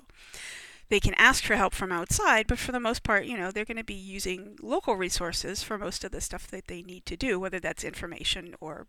they 0.89 0.99
can 0.99 1.13
ask 1.15 1.43
for 1.43 1.55
help 1.55 1.73
from 1.73 1.91
outside, 1.91 2.47
but 2.47 2.59
for 2.59 2.71
the 2.71 2.79
most 2.79 3.03
part, 3.03 3.25
you 3.25 3.37
know, 3.37 3.51
they're 3.51 3.65
going 3.65 3.77
to 3.77 3.83
be 3.83 3.93
using 3.93 4.57
local 4.61 4.95
resources 4.95 5.61
for 5.63 5.77
most 5.77 6.03
of 6.03 6.11
the 6.11 6.21
stuff 6.21 6.47
that 6.47 6.67
they 6.67 6.81
need 6.81 7.05
to 7.07 7.17
do, 7.17 7.39
whether 7.39 7.59
that's 7.59 7.83
information 7.83 8.55
or 8.61 8.87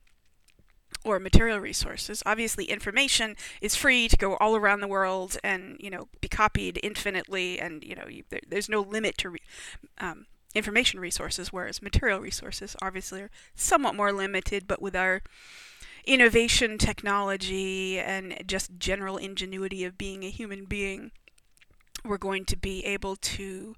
or 1.05 1.19
material 1.19 1.59
resources. 1.59 2.23
Obviously, 2.25 2.65
information 2.65 3.37
is 3.61 3.77
free 3.77 4.09
to 4.09 4.17
go 4.17 4.37
all 4.37 4.57
around 4.57 4.81
the 4.81 4.89
world 4.89 5.37
and 5.45 5.77
you 5.81 5.91
know 5.91 6.09
be 6.21 6.29
copied 6.29 6.79
infinitely, 6.83 7.59
and 7.61 7.85
you 7.85 7.95
know 7.95 8.07
you, 8.09 8.25
there, 8.31 8.41
there's 8.49 8.69
no 8.69 8.81
limit 8.81 9.19
to 9.19 9.31
re, 9.31 9.41
um, 9.99 10.27
information 10.55 11.01
resources. 11.01 11.53
Whereas 11.53 11.83
material 11.83 12.21
resources 12.21 12.77
obviously 12.81 13.23
are 13.23 13.31
somewhat 13.55 13.95
more 13.97 14.13
limited, 14.13 14.67
but 14.67 14.81
with 14.81 14.97
our 14.97 15.23
innovation, 16.09 16.79
technology, 16.79 18.01
and 18.01 18.43
just 18.47 18.79
general 18.79 19.19
ingenuity 19.19 19.85
of 19.85 19.99
being 19.99 20.25
a 20.25 20.31
human 20.31 20.65
being, 20.65 21.13
we're 22.05 22.17
going 22.17 22.47
to 22.47 22.57
be 22.57 22.85
able 22.85 23.15
to 23.17 23.77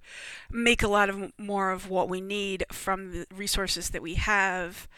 make 0.50 0.82
a 0.82 0.88
lot 0.88 1.10
of 1.10 1.32
more 1.36 1.72
of 1.72 1.90
what 1.90 2.08
we 2.08 2.20
need 2.20 2.64
from 2.70 3.12
the 3.12 3.26
resources 3.34 3.90
that 3.90 4.00
we 4.00 4.14
have. 4.14 4.88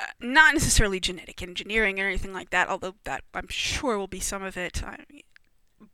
Uh, 0.00 0.06
not 0.20 0.54
necessarily 0.54 1.00
genetic 1.00 1.42
engineering 1.42 2.00
or 2.00 2.06
anything 2.06 2.32
like 2.32 2.50
that, 2.50 2.68
although 2.68 2.94
that 3.04 3.22
I'm 3.34 3.48
sure 3.48 3.96
will 3.96 4.06
be 4.06 4.20
some 4.20 4.42
of 4.42 4.56
it. 4.56 4.82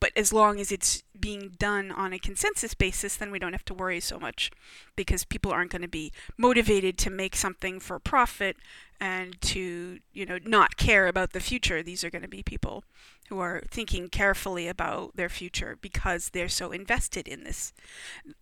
But 0.04 0.12
as 0.16 0.34
long 0.34 0.60
as 0.60 0.70
it's 0.70 1.02
being 1.18 1.52
done 1.58 1.90
on 1.90 2.12
a 2.12 2.18
consensus 2.18 2.74
basis, 2.74 3.16
then 3.16 3.30
we 3.30 3.38
don't 3.38 3.54
have 3.54 3.64
to 3.64 3.72
worry 3.72 4.00
so 4.00 4.18
much 4.18 4.50
because 4.96 5.24
people 5.24 5.50
aren't 5.50 5.70
going 5.70 5.80
to 5.80 5.88
be 5.88 6.12
motivated 6.36 6.98
to 6.98 7.08
make 7.08 7.34
something 7.34 7.80
for 7.80 7.98
profit 7.98 8.58
and 9.00 9.40
to, 9.40 10.00
you 10.12 10.26
know, 10.26 10.38
not 10.44 10.76
care 10.76 11.06
about 11.06 11.32
the 11.32 11.40
future. 11.40 11.82
These 11.82 12.04
are 12.04 12.10
going 12.10 12.20
to 12.20 12.28
be 12.28 12.42
people 12.42 12.84
who 13.30 13.38
are 13.38 13.62
thinking 13.70 14.10
carefully 14.10 14.68
about 14.68 15.16
their 15.16 15.30
future 15.30 15.78
because 15.80 16.28
they're 16.28 16.50
so 16.50 16.70
invested 16.70 17.26
in 17.26 17.44
this 17.44 17.72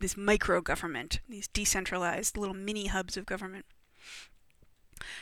this 0.01 0.17
micro 0.17 0.61
government, 0.61 1.21
these 1.29 1.47
decentralized 1.47 2.37
little 2.37 2.57
mini 2.57 2.89
hubs 2.89 3.17
of 3.17 3.25
government. 3.25 3.67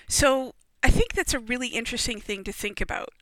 So, 0.08 0.54
I 0.82 0.88
think 0.88 1.12
that's 1.12 1.34
a 1.34 1.38
really 1.38 1.68
interesting 1.68 2.18
thing 2.18 2.44
to 2.44 2.52
think 2.52 2.80
about. 2.80 3.12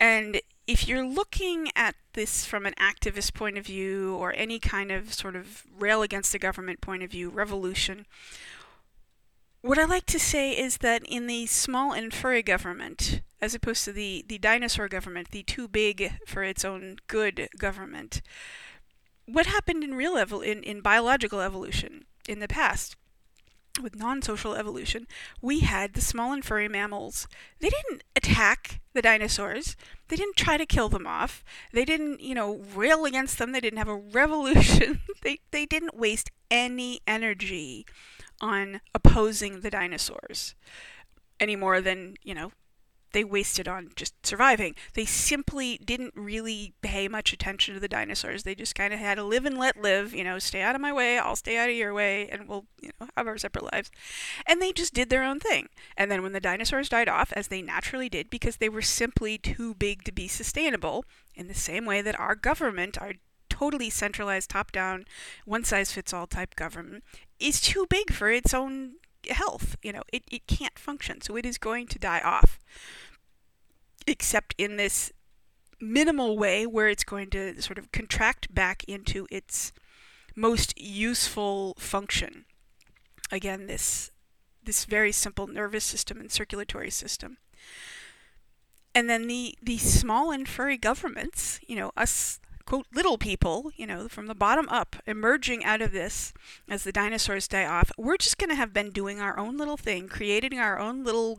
And 0.00 0.40
if 0.66 0.88
you're 0.88 1.06
looking 1.06 1.68
at 1.76 1.94
this 2.14 2.44
from 2.44 2.66
an 2.66 2.74
activist 2.80 3.34
point 3.34 3.58
of 3.58 3.66
view 3.66 4.16
or 4.16 4.32
any 4.34 4.58
kind 4.58 4.90
of 4.90 5.12
sort 5.12 5.36
of 5.36 5.64
rail 5.78 6.02
against 6.02 6.32
the 6.32 6.38
government 6.38 6.80
point 6.80 7.02
of 7.02 7.10
view, 7.10 7.30
revolution, 7.30 8.06
what 9.60 9.78
I 9.78 9.84
like 9.84 10.06
to 10.06 10.18
say 10.18 10.52
is 10.52 10.78
that 10.78 11.02
in 11.08 11.26
the 11.26 11.46
small 11.46 11.92
and 11.92 12.12
furry 12.12 12.42
government, 12.42 13.22
as 13.40 13.54
opposed 13.54 13.84
to 13.84 13.92
the, 13.92 14.24
the 14.28 14.38
dinosaur 14.38 14.88
government, 14.88 15.30
the 15.30 15.42
too 15.42 15.68
big 15.68 16.12
for 16.26 16.42
its 16.42 16.64
own 16.64 16.96
good 17.06 17.48
government, 17.58 18.20
what 19.26 19.46
happened 19.46 19.82
in 19.82 19.94
real 19.94 20.16
evol- 20.16 20.44
in, 20.44 20.62
in 20.62 20.80
biological 20.82 21.40
evolution 21.40 22.04
in 22.28 22.40
the 22.40 22.48
past 22.48 22.96
with 23.82 23.96
non-social 23.96 24.54
evolution, 24.54 25.06
we 25.40 25.60
had 25.60 25.94
the 25.94 26.00
small 26.00 26.32
and 26.32 26.44
furry 26.44 26.68
mammals. 26.68 27.26
They 27.60 27.70
didn't 27.70 28.04
attack 28.14 28.80
the 28.92 29.02
dinosaurs. 29.02 29.76
They 30.08 30.16
didn't 30.16 30.36
try 30.36 30.56
to 30.56 30.66
kill 30.66 30.88
them 30.88 31.06
off. 31.06 31.44
They 31.72 31.84
didn't, 31.84 32.20
you 32.20 32.34
know, 32.34 32.62
rail 32.74 33.04
against 33.04 33.38
them. 33.38 33.52
They 33.52 33.60
didn't 33.60 33.78
have 33.78 33.88
a 33.88 33.96
revolution. 34.12 35.00
they 35.22 35.40
they 35.50 35.66
didn't 35.66 35.96
waste 35.96 36.30
any 36.50 37.00
energy 37.06 37.86
on 38.40 38.80
opposing 38.94 39.60
the 39.60 39.70
dinosaurs 39.70 40.54
any 41.40 41.56
more 41.56 41.80
than, 41.80 42.14
you 42.22 42.34
know, 42.34 42.52
they 43.14 43.24
wasted 43.24 43.66
on 43.68 43.90
just 43.96 44.26
surviving. 44.26 44.74
They 44.92 45.06
simply 45.06 45.78
didn't 45.78 46.14
really 46.16 46.74
pay 46.82 47.08
much 47.08 47.32
attention 47.32 47.72
to 47.72 47.80
the 47.80 47.88
dinosaurs. 47.88 48.42
They 48.42 48.54
just 48.54 48.74
kind 48.74 48.92
of 48.92 48.98
had 48.98 49.14
to 49.14 49.24
live 49.24 49.46
and 49.46 49.56
let 49.56 49.80
live, 49.80 50.12
you 50.12 50.24
know, 50.24 50.38
stay 50.38 50.60
out 50.60 50.74
of 50.74 50.80
my 50.80 50.92
way, 50.92 51.16
I'll 51.18 51.36
stay 51.36 51.56
out 51.56 51.70
of 51.70 51.76
your 51.76 51.94
way, 51.94 52.28
and 52.28 52.48
we'll, 52.48 52.66
you 52.82 52.90
know, 53.00 53.08
have 53.16 53.26
our 53.26 53.38
separate 53.38 53.72
lives. 53.72 53.90
And 54.46 54.60
they 54.60 54.72
just 54.72 54.92
did 54.92 55.08
their 55.08 55.22
own 55.22 55.38
thing. 55.40 55.68
And 55.96 56.10
then 56.10 56.22
when 56.22 56.32
the 56.32 56.40
dinosaurs 56.40 56.88
died 56.88 57.08
off, 57.08 57.32
as 57.34 57.48
they 57.48 57.62
naturally 57.62 58.08
did, 58.08 58.28
because 58.30 58.56
they 58.56 58.68
were 58.68 58.82
simply 58.82 59.38
too 59.38 59.74
big 59.74 60.02
to 60.04 60.12
be 60.12 60.28
sustainable, 60.28 61.04
in 61.34 61.46
the 61.46 61.54
same 61.54 61.86
way 61.86 62.02
that 62.02 62.18
our 62.18 62.34
government, 62.34 63.00
our 63.00 63.14
totally 63.48 63.90
centralized, 63.90 64.50
top 64.50 64.72
down, 64.72 65.04
one 65.44 65.62
size 65.62 65.92
fits 65.92 66.12
all 66.12 66.26
type 66.26 66.56
government, 66.56 67.04
is 67.38 67.60
too 67.60 67.86
big 67.88 68.12
for 68.12 68.28
its 68.28 68.52
own 68.52 68.94
health. 69.30 69.76
You 69.82 69.92
know, 69.92 70.02
it, 70.12 70.24
it 70.30 70.46
can't 70.46 70.78
function. 70.78 71.20
So 71.20 71.36
it 71.36 71.46
is 71.46 71.58
going 71.58 71.86
to 71.88 71.98
die 71.98 72.20
off 72.20 72.58
except 74.34 74.54
in 74.58 74.76
this 74.76 75.12
minimal 75.80 76.36
way 76.36 76.66
where 76.66 76.88
it's 76.88 77.04
going 77.04 77.30
to 77.30 77.62
sort 77.62 77.78
of 77.78 77.92
contract 77.92 78.52
back 78.52 78.82
into 78.88 79.28
its 79.30 79.72
most 80.34 80.76
useful 80.76 81.74
function. 81.78 82.44
Again, 83.30 83.68
this 83.68 84.10
this 84.64 84.86
very 84.86 85.12
simple 85.12 85.46
nervous 85.46 85.84
system 85.84 86.18
and 86.18 86.32
circulatory 86.32 86.90
system. 86.90 87.36
And 88.92 89.08
then 89.08 89.28
the, 89.28 89.56
the 89.62 89.78
small 89.78 90.32
and 90.32 90.48
furry 90.48 90.78
governments, 90.78 91.60
you 91.68 91.76
know, 91.76 91.92
us 91.96 92.40
quote 92.66 92.86
little 92.92 93.18
people, 93.18 93.70
you 93.76 93.86
know, 93.86 94.08
from 94.08 94.26
the 94.26 94.34
bottom 94.34 94.68
up, 94.68 94.96
emerging 95.06 95.64
out 95.64 95.80
of 95.80 95.92
this 95.92 96.32
as 96.68 96.82
the 96.82 96.92
dinosaurs 96.92 97.46
die 97.46 97.66
off, 97.66 97.92
we're 97.96 98.16
just 98.16 98.38
going 98.38 98.50
to 98.50 98.56
have 98.56 98.72
been 98.72 98.90
doing 98.90 99.20
our 99.20 99.38
own 99.38 99.56
little 99.56 99.76
thing, 99.76 100.08
creating 100.08 100.58
our 100.58 100.80
own 100.80 101.04
little 101.04 101.38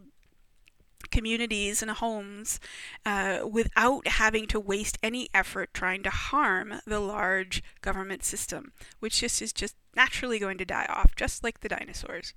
communities 1.11 1.81
and 1.81 1.91
homes 1.91 2.59
uh, 3.05 3.39
without 3.49 4.07
having 4.07 4.47
to 4.47 4.59
waste 4.59 4.97
any 5.01 5.29
effort 5.33 5.73
trying 5.73 6.03
to 6.03 6.09
harm 6.09 6.81
the 6.85 6.99
large 6.99 7.63
government 7.81 8.23
system, 8.23 8.71
which 8.99 9.19
just 9.19 9.41
is 9.41 9.53
just 9.53 9.75
naturally 9.95 10.39
going 10.39 10.57
to 10.57 10.65
die 10.65 10.85
off, 10.89 11.15
just 11.15 11.43
like 11.43 11.61
the 11.61 11.69
dinosaurs. 11.69 12.33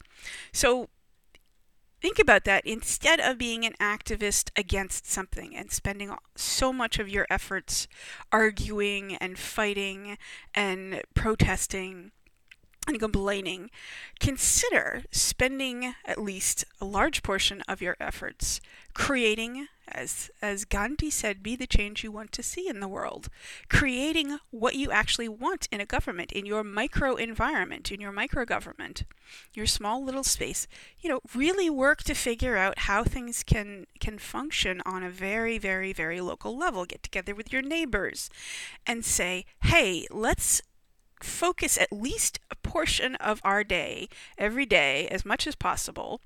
So 0.52 0.88
think 2.00 2.18
about 2.18 2.44
that. 2.44 2.66
Instead 2.66 3.20
of 3.20 3.38
being 3.38 3.64
an 3.64 3.74
activist 3.80 4.50
against 4.56 5.06
something 5.06 5.56
and 5.56 5.72
spending 5.72 6.14
so 6.36 6.72
much 6.72 6.98
of 6.98 7.08
your 7.08 7.26
efforts 7.28 7.88
arguing 8.30 9.16
and 9.16 9.38
fighting 9.38 10.18
and 10.54 11.02
protesting 11.14 12.12
and 12.88 12.98
complaining, 12.98 13.70
consider 14.18 15.02
spending 15.10 15.94
at 16.04 16.20
least 16.20 16.64
a 16.80 16.84
large 16.84 17.22
portion 17.22 17.62
of 17.68 17.82
your 17.82 17.96
efforts 18.00 18.60
creating, 18.98 19.68
as, 19.86 20.28
as 20.42 20.64
Gandhi 20.64 21.08
said, 21.08 21.40
be 21.40 21.54
the 21.54 21.68
change 21.68 22.02
you 22.02 22.10
want 22.10 22.32
to 22.32 22.42
see 22.42 22.68
in 22.68 22.80
the 22.80 22.88
world. 22.88 23.28
Creating 23.68 24.38
what 24.50 24.74
you 24.74 24.90
actually 24.90 25.28
want 25.28 25.68
in 25.70 25.80
a 25.80 25.86
government, 25.86 26.32
in 26.32 26.44
your 26.44 26.64
micro 26.64 27.14
environment, 27.14 27.92
in 27.92 28.00
your 28.00 28.10
micro 28.10 28.44
government, 28.44 29.04
your 29.54 29.66
small 29.66 30.04
little 30.04 30.24
space. 30.24 30.66
You 31.00 31.10
know, 31.10 31.20
really 31.34 31.70
work 31.70 32.02
to 32.04 32.14
figure 32.14 32.56
out 32.56 32.80
how 32.80 33.04
things 33.04 33.44
can, 33.44 33.86
can 34.00 34.18
function 34.18 34.82
on 34.84 35.04
a 35.04 35.10
very, 35.10 35.58
very, 35.58 35.92
very 35.92 36.20
local 36.20 36.56
level. 36.56 36.84
Get 36.84 37.04
together 37.04 37.34
with 37.34 37.52
your 37.52 37.62
neighbors 37.62 38.30
and 38.84 39.04
say, 39.04 39.46
hey, 39.62 40.08
let's 40.10 40.60
focus 41.22 41.78
at 41.78 41.92
least 41.92 42.40
a 42.50 42.56
portion 42.56 43.14
of 43.16 43.40
our 43.44 43.64
day, 43.64 44.08
every 44.36 44.66
day, 44.66 45.08
as 45.08 45.24
much 45.24 45.46
as 45.46 45.54
possible, 45.54 46.20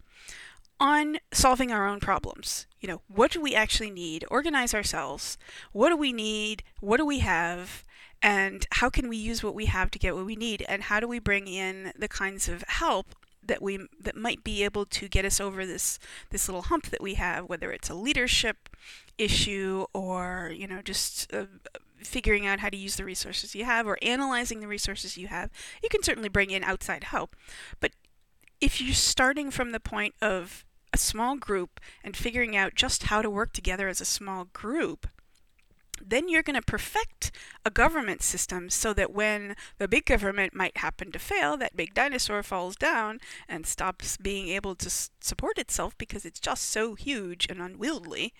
on 0.78 1.18
solving 1.32 1.70
our 1.70 1.86
own 1.86 2.00
problems. 2.00 2.66
You 2.80 2.88
know, 2.88 3.02
what 3.06 3.30
do 3.30 3.40
we 3.40 3.54
actually 3.54 3.90
need? 3.90 4.24
Organize 4.30 4.74
ourselves. 4.74 5.38
What 5.72 5.90
do 5.90 5.96
we 5.96 6.12
need? 6.12 6.64
What 6.80 6.96
do 6.96 7.06
we 7.06 7.20
have? 7.20 7.84
And 8.20 8.66
how 8.72 8.90
can 8.90 9.08
we 9.08 9.16
use 9.16 9.42
what 9.42 9.54
we 9.54 9.66
have 9.66 9.90
to 9.92 9.98
get 9.98 10.14
what 10.14 10.26
we 10.26 10.36
need? 10.36 10.64
And 10.68 10.84
how 10.84 11.00
do 11.00 11.08
we 11.08 11.18
bring 11.18 11.46
in 11.46 11.92
the 11.98 12.08
kinds 12.08 12.48
of 12.48 12.64
help 12.68 13.14
that 13.44 13.62
we 13.62 13.86
that 14.00 14.16
might 14.16 14.44
be 14.44 14.64
able 14.64 14.86
to 14.86 15.08
get 15.08 15.24
us 15.24 15.40
over 15.40 15.66
this 15.66 15.98
this 16.30 16.48
little 16.48 16.62
hump 16.62 16.90
that 16.90 17.02
we 17.02 17.14
have, 17.14 17.48
whether 17.48 17.72
it's 17.72 17.90
a 17.90 17.94
leadership 17.94 18.68
issue 19.18 19.86
or 19.92 20.52
you 20.54 20.66
know 20.66 20.82
just 20.82 21.32
uh, 21.34 21.46
figuring 21.98 22.46
out 22.46 22.60
how 22.60 22.68
to 22.68 22.76
use 22.76 22.96
the 22.96 23.04
resources 23.04 23.54
you 23.54 23.64
have 23.64 23.86
or 23.86 23.98
analyzing 24.02 24.60
the 24.60 24.68
resources 24.68 25.16
you 25.16 25.28
have. 25.28 25.50
You 25.82 25.88
can 25.88 26.02
certainly 26.02 26.28
bring 26.28 26.50
in 26.50 26.64
outside 26.64 27.04
help. 27.04 27.36
But 27.80 27.92
if 28.60 28.80
you're 28.80 28.94
starting 28.94 29.50
from 29.50 29.72
the 29.72 29.80
point 29.80 30.14
of 30.22 30.64
a 30.92 30.98
small 30.98 31.36
group 31.36 31.80
and 32.04 32.16
figuring 32.16 32.56
out 32.56 32.74
just 32.74 33.04
how 33.04 33.22
to 33.22 33.30
work 33.30 33.52
together 33.52 33.88
as 33.88 34.00
a 34.00 34.06
small 34.06 34.44
group, 34.52 35.06
then 36.04 36.28
you're 36.28 36.42
going 36.42 36.56
to 36.56 36.62
perfect 36.62 37.30
a 37.64 37.70
government 37.70 38.22
system 38.22 38.70
so 38.70 38.92
that 38.94 39.12
when 39.12 39.54
the 39.78 39.88
big 39.88 40.04
government 40.04 40.54
might 40.54 40.76
happen 40.78 41.12
to 41.12 41.18
fail, 41.18 41.56
that 41.56 41.76
big 41.76 41.94
dinosaur 41.94 42.42
falls 42.42 42.76
down 42.76 43.18
and 43.48 43.66
stops 43.66 44.16
being 44.16 44.48
able 44.48 44.74
to 44.74 44.86
s- 44.86 45.10
support 45.20 45.58
itself 45.58 45.96
because 45.98 46.24
it's 46.24 46.40
just 46.40 46.64
so 46.64 46.94
huge 46.94 47.46
and 47.48 47.60
unwieldy, 47.60 48.32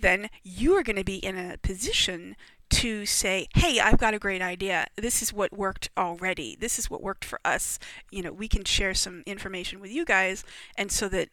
then 0.00 0.28
you 0.42 0.74
are 0.74 0.82
going 0.82 0.96
to 0.96 1.04
be 1.04 1.16
in 1.16 1.36
a 1.36 1.58
position 1.58 2.36
to 2.70 3.04
say, 3.04 3.46
hey, 3.54 3.78
I've 3.80 3.98
got 3.98 4.14
a 4.14 4.18
great 4.18 4.40
idea. 4.40 4.86
This 4.96 5.20
is 5.20 5.30
what 5.32 5.52
worked 5.52 5.90
already. 5.96 6.56
This 6.58 6.78
is 6.78 6.88
what 6.88 7.02
worked 7.02 7.24
for 7.24 7.38
us. 7.44 7.78
You 8.10 8.22
know, 8.22 8.32
we 8.32 8.48
can 8.48 8.64
share 8.64 8.94
some 8.94 9.22
information 9.26 9.78
with 9.78 9.90
you 9.90 10.06
guys, 10.06 10.42
and 10.76 10.90
so 10.90 11.06
that 11.10 11.28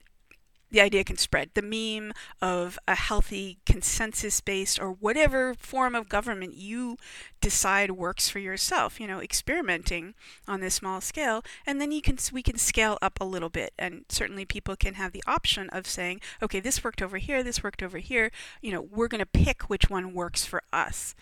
the 0.71 0.81
idea 0.81 1.03
can 1.03 1.17
spread. 1.17 1.49
The 1.53 1.61
meme 1.61 2.13
of 2.41 2.77
a 2.87 2.95
healthy, 2.95 3.57
consensus 3.65 4.41
based, 4.41 4.79
or 4.79 4.91
whatever 4.91 5.53
form 5.55 5.95
of 5.95 6.09
government 6.09 6.55
you 6.55 6.97
decide 7.41 7.91
works 7.91 8.29
for 8.29 8.39
yourself, 8.39 8.99
you 8.99 9.07
know, 9.07 9.19
experimenting 9.19 10.13
on 10.47 10.59
this 10.59 10.75
small 10.75 11.01
scale. 11.01 11.43
And 11.65 11.81
then 11.81 11.91
you 11.91 12.01
can, 12.01 12.17
we 12.31 12.43
can 12.43 12.57
scale 12.57 12.97
up 13.01 13.19
a 13.19 13.25
little 13.25 13.49
bit. 13.49 13.73
And 13.79 14.05
certainly 14.09 14.45
people 14.45 14.75
can 14.75 14.95
have 14.95 15.11
the 15.11 15.23
option 15.25 15.69
of 15.69 15.87
saying, 15.87 16.21
okay, 16.41 16.59
this 16.59 16.83
worked 16.83 17.01
over 17.01 17.17
here, 17.17 17.43
this 17.43 17.63
worked 17.63 17.81
over 17.81 17.97
here. 17.97 18.31
You 18.61 18.71
know, 18.71 18.81
we're 18.81 19.07
going 19.07 19.19
to 19.19 19.25
pick 19.25 19.63
which 19.63 19.89
one 19.89 20.13
works 20.13 20.45
for 20.45 20.63
us. 20.71 21.15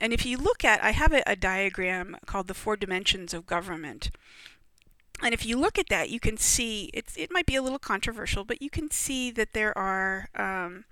And 0.00 0.12
if 0.12 0.24
you 0.24 0.38
look 0.38 0.64
at, 0.64 0.82
I 0.82 0.92
have 0.92 1.12
a, 1.12 1.22
a 1.26 1.36
diagram 1.36 2.16
called 2.26 2.48
the 2.48 2.54
four 2.54 2.76
dimensions 2.76 3.34
of 3.34 3.46
government. 3.46 4.10
And 5.22 5.34
if 5.34 5.44
you 5.44 5.58
look 5.58 5.78
at 5.78 5.88
that, 5.90 6.10
you 6.10 6.20
can 6.20 6.36
see 6.36 6.90
it's 6.94 7.16
it 7.16 7.30
might 7.30 7.46
be 7.46 7.56
a 7.56 7.62
little 7.62 7.78
controversial, 7.78 8.44
but 8.44 8.62
you 8.62 8.70
can 8.70 8.90
see 8.90 9.30
that 9.32 9.52
there 9.52 9.76
are 9.76 10.28
um, 10.34 10.84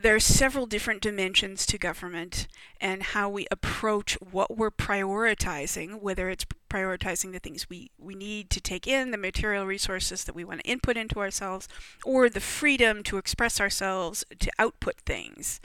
there 0.00 0.14
are 0.14 0.20
several 0.20 0.66
different 0.66 1.02
dimensions 1.02 1.66
to 1.66 1.76
government 1.76 2.46
and 2.80 3.02
how 3.02 3.28
we 3.28 3.48
approach 3.50 4.14
what 4.20 4.56
we're 4.56 4.70
prioritizing, 4.70 6.00
whether 6.00 6.30
it's 6.30 6.46
prioritizing 6.70 7.32
the 7.32 7.40
things 7.40 7.68
we, 7.68 7.90
we 7.98 8.14
need 8.14 8.48
to 8.50 8.60
take 8.60 8.86
in, 8.86 9.10
the 9.10 9.18
material 9.18 9.66
resources 9.66 10.22
that 10.24 10.36
we 10.36 10.44
want 10.44 10.62
to 10.62 10.70
input 10.70 10.96
into 10.96 11.18
ourselves, 11.18 11.66
or 12.04 12.28
the 12.28 12.40
freedom 12.40 13.02
to 13.02 13.18
express 13.18 13.60
ourselves, 13.60 14.24
to 14.38 14.50
output 14.58 14.98
things. 14.98 15.60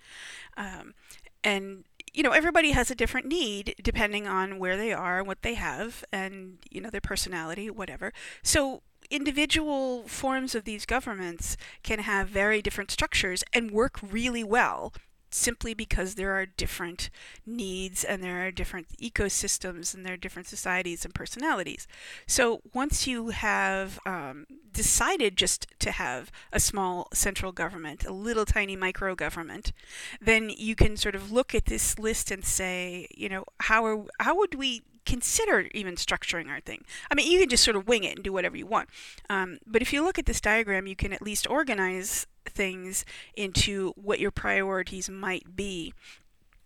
Um, 0.57 0.95
and 1.43 1.83
you 2.13 2.23
know, 2.23 2.31
everybody 2.31 2.71
has 2.71 2.91
a 2.91 2.95
different 2.95 3.27
need 3.27 3.75
depending 3.81 4.27
on 4.27 4.59
where 4.59 4.77
they 4.77 4.93
are, 4.93 5.23
what 5.23 5.41
they 5.41 5.55
have, 5.55 6.05
and, 6.11 6.59
you 6.69 6.79
know, 6.79 6.89
their 6.89 7.01
personality, 7.01 7.69
whatever. 7.69 8.13
So 8.43 8.83
individual 9.09 10.07
forms 10.07 10.55
of 10.55 10.63
these 10.63 10.85
governments 10.85 11.57
can 11.81 11.99
have 11.99 12.29
very 12.29 12.61
different 12.61 12.91
structures 12.91 13.43
and 13.53 13.71
work 13.71 13.99
really 14.01 14.43
well 14.43 14.93
simply 15.33 15.73
because 15.73 16.15
there 16.15 16.31
are 16.33 16.45
different 16.45 17.09
needs 17.45 18.03
and 18.03 18.23
there 18.23 18.45
are 18.45 18.51
different 18.51 18.87
ecosystems 18.97 19.93
and 19.93 20.05
there 20.05 20.13
are 20.13 20.17
different 20.17 20.47
societies 20.47 21.05
and 21.05 21.13
personalities. 21.13 21.87
So 22.27 22.61
once 22.73 23.07
you 23.07 23.29
have 23.29 23.99
um, 24.05 24.45
decided 24.71 25.37
just 25.37 25.67
to 25.79 25.91
have 25.91 26.31
a 26.51 26.59
small 26.59 27.07
central 27.13 27.51
government, 27.51 28.05
a 28.05 28.13
little 28.13 28.45
tiny 28.45 28.75
micro 28.75 29.15
government, 29.15 29.71
then 30.21 30.49
you 30.49 30.75
can 30.75 30.97
sort 30.97 31.15
of 31.15 31.31
look 31.31 31.55
at 31.55 31.65
this 31.65 31.97
list 31.99 32.31
and 32.31 32.45
say, 32.45 33.07
you 33.15 33.29
know, 33.29 33.45
how 33.61 33.85
are 33.85 34.05
how 34.19 34.37
would 34.37 34.55
we 34.55 34.83
consider 35.05 35.67
even 35.73 35.95
structuring 35.95 36.49
our 36.49 36.61
thing. 36.61 36.83
I 37.11 37.15
mean, 37.15 37.29
you 37.29 37.39
can 37.39 37.49
just 37.49 37.63
sort 37.63 37.75
of 37.75 37.87
wing 37.87 38.03
it 38.03 38.15
and 38.15 38.23
do 38.23 38.31
whatever 38.31 38.55
you 38.55 38.65
want. 38.65 38.89
Um, 39.29 39.59
but 39.65 39.81
if 39.81 39.91
you 39.91 40.03
look 40.03 40.17
at 40.17 40.25
this 40.25 40.41
diagram, 40.41 40.87
you 40.87 40.95
can 40.95 41.13
at 41.13 41.21
least 41.21 41.49
organize 41.49 42.25
things 42.45 43.05
into 43.35 43.93
what 43.95 44.19
your 44.19 44.31
priorities 44.31 45.09
might 45.09 45.55
be 45.55 45.93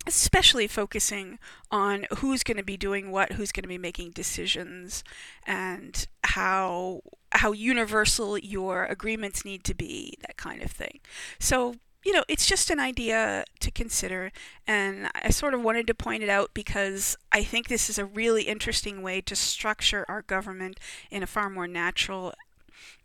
especially 0.08 0.68
focusing 0.68 1.38
on 1.70 2.08
who's 2.20 2.42
going 2.42 2.58
to 2.58 2.64
be 2.64 2.78
doing 2.78 3.12
what, 3.12 3.34
who's 3.34 3.52
going 3.52 3.64
to 3.64 3.68
be 3.68 3.78
making 3.78 4.12
decisions, 4.12 5.04
and 5.46 6.08
how 6.24 7.02
how 7.34 7.52
universal 7.52 8.38
your 8.38 8.86
agreements 8.86 9.44
need 9.44 9.64
to 9.66 9.76
be, 9.76 10.18
that 10.22 10.38
kind 10.38 10.62
of 10.62 10.72
thing. 10.72 11.02
So, 11.40 11.76
you 12.06 12.14
know, 12.14 12.24
it's 12.30 12.48
just 12.48 12.70
an 12.70 12.80
idea 12.80 13.44
to 13.60 13.70
consider, 13.70 14.32
and 14.66 15.10
I 15.14 15.30
sort 15.30 15.54
of 15.54 15.62
wanted 15.62 15.88
to 15.88 15.94
point 15.94 16.24
it 16.24 16.30
out 16.30 16.52
because 16.54 17.18
I 17.34 17.44
think 17.44 17.68
this 17.68 17.90
is 17.90 17.98
a 17.98 18.06
really 18.06 18.44
interesting 18.44 19.02
way 19.02 19.20
to 19.22 19.36
structure 19.36 20.06
our 20.08 20.22
government 20.22 20.80
in 21.12 21.22
a 21.22 21.28
far 21.28 21.50
more 21.50 21.68
natural 21.68 22.34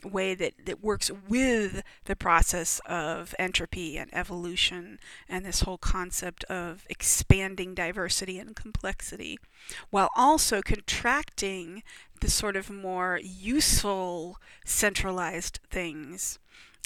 way 0.04 0.34
that, 0.34 0.66
that 0.66 0.82
works 0.82 1.10
with 1.28 1.82
the 2.04 2.16
process 2.16 2.80
of 2.86 3.34
entropy 3.38 3.96
and 3.96 4.12
evolution 4.12 4.98
and 5.28 5.44
this 5.44 5.62
whole 5.62 5.78
concept 5.78 6.44
of 6.44 6.84
expanding 6.88 7.74
diversity 7.74 8.38
and 8.38 8.56
complexity 8.56 9.38
while 9.90 10.10
also 10.16 10.60
contracting 10.60 11.82
the 12.20 12.30
sort 12.30 12.56
of 12.56 12.70
more 12.70 13.20
useful 13.22 14.38
centralized 14.64 15.60
things 15.70 16.38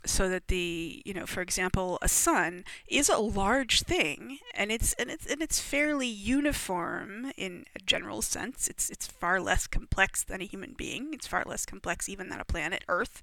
so 0.06 0.28
that 0.28 0.48
the 0.48 1.02
you 1.04 1.12
know 1.12 1.26
for 1.26 1.40
example 1.40 1.98
a 2.02 2.08
sun 2.08 2.64
is 2.88 3.08
a 3.08 3.18
large 3.18 3.82
thing 3.82 4.38
and 4.54 4.70
it's 4.72 4.92
and 4.94 5.10
it's 5.10 5.26
and 5.26 5.42
it's 5.42 5.60
fairly 5.60 6.06
uniform 6.06 7.32
in 7.36 7.64
a 7.74 7.78
general 7.80 8.22
sense. 8.22 8.68
It's 8.68 8.90
it's 8.90 9.06
far 9.06 9.40
less 9.40 9.66
complex 9.66 10.24
than 10.24 10.40
a 10.40 10.46
human 10.46 10.74
being. 10.76 11.12
It's 11.12 11.26
far 11.26 11.44
less 11.46 11.66
complex 11.66 12.08
even 12.08 12.28
than 12.28 12.40
a 12.40 12.44
planet 12.44 12.84
earth. 12.88 13.22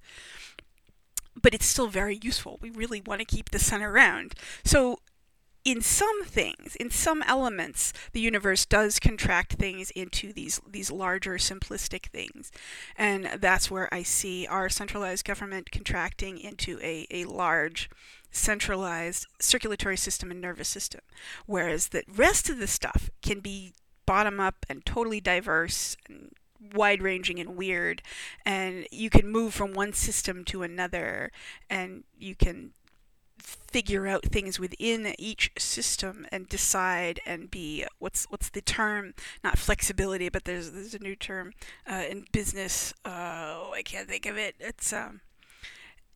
But 1.40 1.54
it's 1.54 1.66
still 1.66 1.88
very 1.88 2.18
useful. 2.22 2.58
We 2.62 2.70
really 2.70 3.00
want 3.00 3.20
to 3.20 3.24
keep 3.24 3.50
the 3.50 3.58
sun 3.58 3.82
around. 3.82 4.34
So 4.64 5.00
in 5.64 5.80
some 5.80 6.24
things, 6.24 6.76
in 6.76 6.90
some 6.90 7.22
elements, 7.22 7.92
the 8.12 8.20
universe 8.20 8.66
does 8.66 8.98
contract 8.98 9.54
things 9.54 9.90
into 9.92 10.32
these 10.32 10.60
these 10.68 10.90
larger 10.90 11.34
simplistic 11.34 12.06
things, 12.06 12.52
and 12.96 13.28
that's 13.40 13.70
where 13.70 13.92
I 13.92 14.02
see 14.02 14.46
our 14.46 14.68
centralized 14.68 15.24
government 15.24 15.70
contracting 15.70 16.38
into 16.38 16.78
a, 16.82 17.06
a 17.10 17.24
large 17.24 17.88
centralized 18.30 19.26
circulatory 19.40 19.96
system 19.96 20.30
and 20.30 20.40
nervous 20.40 20.68
system, 20.68 21.00
whereas 21.46 21.88
the 21.88 22.02
rest 22.14 22.50
of 22.50 22.58
the 22.58 22.66
stuff 22.66 23.08
can 23.22 23.40
be 23.40 23.72
bottom 24.06 24.40
up 24.40 24.66
and 24.68 24.84
totally 24.84 25.20
diverse 25.20 25.96
and 26.08 26.32
wide 26.74 27.02
ranging 27.02 27.38
and 27.38 27.56
weird. 27.56 28.02
And 28.44 28.86
you 28.90 29.10
can 29.10 29.30
move 29.30 29.54
from 29.54 29.72
one 29.72 29.92
system 29.92 30.44
to 30.46 30.62
another 30.62 31.30
and 31.70 32.04
you 32.18 32.34
can 32.34 32.72
figure 33.38 34.06
out 34.06 34.24
things 34.24 34.60
within 34.60 35.14
each 35.18 35.50
system 35.58 36.26
and 36.30 36.48
decide 36.48 37.20
and 37.26 37.50
be 37.50 37.84
what's 37.98 38.24
what's 38.30 38.50
the 38.50 38.60
term? 38.62 39.14
Not 39.42 39.58
flexibility 39.58 40.28
but 40.28 40.44
there's 40.44 40.72
there's 40.72 40.94
a 40.94 40.98
new 40.98 41.16
term 41.16 41.52
uh, 41.90 42.04
in 42.08 42.26
business. 42.32 42.94
Oh 43.04 43.72
I 43.74 43.82
can't 43.84 44.08
think 44.08 44.26
of 44.26 44.36
it. 44.38 44.54
It's 44.60 44.92
um, 44.92 45.20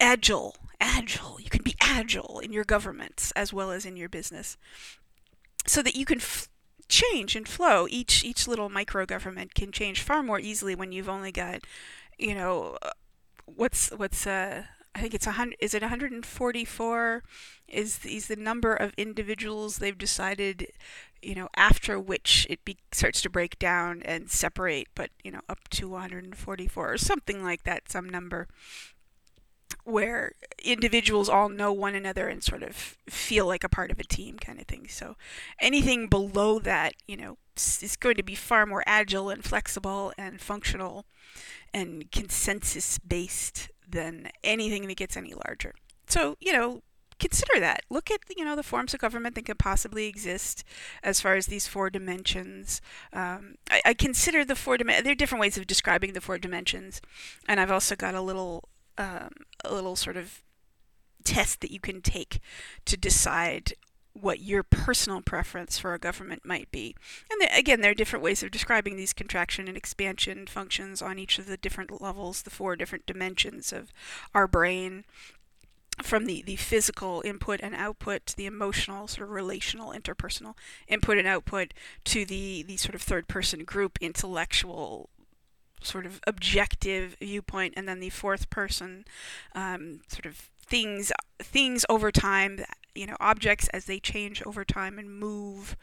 agile. 0.01 0.57
Agile. 0.81 1.39
You 1.41 1.51
can 1.51 1.63
be 1.63 1.75
agile 1.81 2.41
in 2.41 2.53
your 2.53 2.65
governments 2.65 3.33
as 3.33 3.53
well 3.53 3.71
as 3.71 3.85
in 3.85 3.97
your 3.97 4.09
business. 4.09 4.57
So 5.67 5.83
that 5.83 5.97
you 5.97 6.05
can 6.05 6.19
f- 6.19 6.49
change 6.89 7.37
and 7.37 7.47
flow. 7.47 7.87
Each 7.91 8.25
each 8.25 8.49
little 8.49 8.69
micro 8.71 9.05
government 9.07 9.55
can 9.55 9.73
change 9.73 10.01
far 10.03 10.23
more 10.23 10.41
easily 10.41 10.75
when 10.75 10.93
you've 10.93 11.09
only 11.09 11.33
got 11.33 11.61
you 12.19 12.35
know 12.35 12.79
uh, 12.83 12.91
what's 13.47 13.91
what's 13.91 14.27
uh 14.27 14.65
I 14.99 15.01
think 15.01 15.15
it's 15.15 15.29
a 15.29 15.33
hundred. 15.33 15.57
Is 15.61 15.75
it 15.75 15.83
144? 15.83 17.23
Is 17.69 18.05
is 18.05 18.27
the 18.27 18.35
number 18.35 18.75
of 18.75 18.93
individuals 18.97 19.79
they've 19.79 19.97
decided, 19.97 20.73
you 21.23 21.37
know, 21.37 21.49
after 21.55 22.01
which 22.01 22.49
it 22.51 22.65
be, 22.65 22.79
starts 22.91 23.23
to 23.23 23.31
break 23.31 23.61
down 23.61 24.03
and 24.05 24.29
separate, 24.29 24.89
but 24.97 25.11
you 25.23 25.31
know, 25.31 25.43
up 25.49 25.69
to 25.71 25.89
144 25.89 26.93
or 26.93 26.99
something 26.99 27.45
like 27.45 27.63
that, 27.63 27.89
some 27.89 28.09
number 28.09 28.49
where 29.85 30.33
individuals 30.65 31.29
all 31.29 31.49
know 31.49 31.73
one 31.73 31.95
another 31.95 32.27
and 32.27 32.43
sort 32.43 32.65
of 32.65 32.75
feel 33.09 33.47
like 33.47 33.63
a 33.63 33.69
part 33.69 33.93
of 33.93 34.01
a 34.01 34.05
team 34.05 34.37
kind 34.37 34.59
of 34.59 34.67
thing. 34.67 34.89
So 34.89 35.15
anything 35.61 36.09
below 36.09 36.59
that, 36.59 36.95
you 37.07 37.17
know, 37.17 37.39
is 37.57 37.97
going 37.97 38.17
to 38.17 38.25
be 38.25 38.35
far 38.35 38.67
more 38.67 38.83
agile 38.85 39.31
and 39.31 39.45
flexible 39.45 40.13
and 40.19 40.41
functional 40.41 41.07
and 41.73 42.11
consensus 42.11 42.99
based 42.99 43.69
than 43.89 44.31
anything 44.45 44.87
that 44.87 44.97
gets 44.97 45.17
any 45.17 45.35
larger. 45.35 45.75
So, 46.07 46.37
you 46.41 46.53
know, 46.53 46.83
consider 47.19 47.61
that. 47.61 47.83
Look 47.91 48.11
at 48.11 48.21
you 48.37 48.45
know 48.45 48.57
the 48.57 48.63
forms 48.63 48.95
of 48.95 49.01
government 49.01 49.35
that 49.35 49.45
could 49.45 49.59
possibly 49.59 50.07
exist 50.07 50.65
as 51.03 51.21
far 51.21 51.35
as 51.35 51.47
these 51.47 51.67
four 51.67 51.91
dimensions. 51.91 52.81
Um, 53.13 53.57
I, 53.71 53.83
I, 53.87 53.95
consider 53.95 54.45
the 54.45 54.55
four 54.55 54.77
dimensions. 54.77 55.05
There 55.05 55.13
are 55.13 55.17
different 55.17 55.41
ways 55.41 55.59
of 55.59 55.67
describing 55.67 56.13
the 56.13 56.21
four 56.21 56.39
dimensions, 56.39 57.01
and 57.47 57.61
I've 57.61 57.71
also 57.71 57.97
got 57.97 58.15
a 58.15 58.21
little 58.21 58.69
um, 58.97 59.31
a 59.65 59.75
little 59.75 59.97
sort 59.97 60.17
of 60.17 60.43
test 61.25 61.61
that 61.61 61.71
you 61.71 61.81
can 61.81 62.01
take 62.01 62.41
to 62.87 62.97
decide 62.97 63.75
what 64.21 64.41
your 64.41 64.63
personal 64.63 65.21
preference 65.21 65.79
for 65.79 65.95
a 65.95 65.99
government 65.99 66.45
might 66.45 66.71
be. 66.71 66.95
And 67.31 67.49
again, 67.57 67.81
there 67.81 67.91
are 67.93 67.95
different 67.95 68.25
ways 68.25 68.43
of 68.43 68.51
describing 68.51 68.97
these 68.97 69.13
contraction 69.13 69.69
and 69.69 69.77
expansion 69.77 70.47
functions 70.47 71.03
on 71.03 71.19
each 71.19 71.39
of 71.39 71.47
the 71.47 71.57
different 71.57 72.01
levels, 72.01 72.43
the 72.43 72.51
four 72.51 72.77
different 72.77 73.07
dimensions 73.07 73.73
of 73.73 73.93
our 74.35 74.47
brain. 74.47 75.05
From 76.01 76.27
the, 76.27 76.43
the 76.43 76.55
physical 76.55 77.23
input 77.25 77.59
and 77.61 77.75
output 77.75 78.25
to 78.27 78.37
the 78.37 78.47
emotional, 78.47 79.09
sort 79.09 79.27
of 79.27 79.35
relational, 79.35 79.93
interpersonal 79.93 80.55
input 80.87 81.19
and 81.19 81.27
output 81.27 81.75
to 82.05 82.25
the, 82.25 82.63
the 82.63 82.77
sort 82.77 82.95
of 82.95 83.03
third 83.03 83.27
person 83.27 83.65
group 83.65 83.99
intellectual 84.01 85.11
sort 85.83 86.07
of 86.07 86.21
objective 86.27 87.17
viewpoint, 87.21 87.75
and 87.77 87.89
then 87.89 88.01
the 88.01 88.11
fourth 88.11 88.49
person 88.51 89.05
um, 89.55 90.01
sort 90.09 90.27
of 90.27 90.51
things 90.69 91.13
things 91.41 91.85
over 91.89 92.11
time 92.11 92.61
you 92.95 93.07
know 93.07 93.17
objects 93.21 93.69
as 93.69 93.85
they 93.85 94.01
change 94.01 94.43
over 94.45 94.65
time 94.65 94.99
and 94.99 95.19
move 95.19 95.77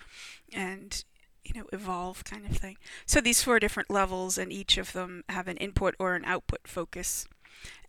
and 0.54 1.04
you 1.46 1.60
know 1.60 1.68
evolve 1.72 2.24
kind 2.26 2.46
of 2.46 2.58
thing. 2.58 2.78
So 3.06 3.22
these 3.22 3.42
four 3.42 3.60
different 3.60 3.90
levels 3.90 4.38
and 4.38 4.52
each 4.52 4.78
of 4.78 4.94
them 4.94 5.24
have 5.30 5.48
an 5.48 5.58
input 5.58 5.96
or 6.00 6.16
an 6.16 6.26
output 6.26 6.68
focus. 6.68 7.28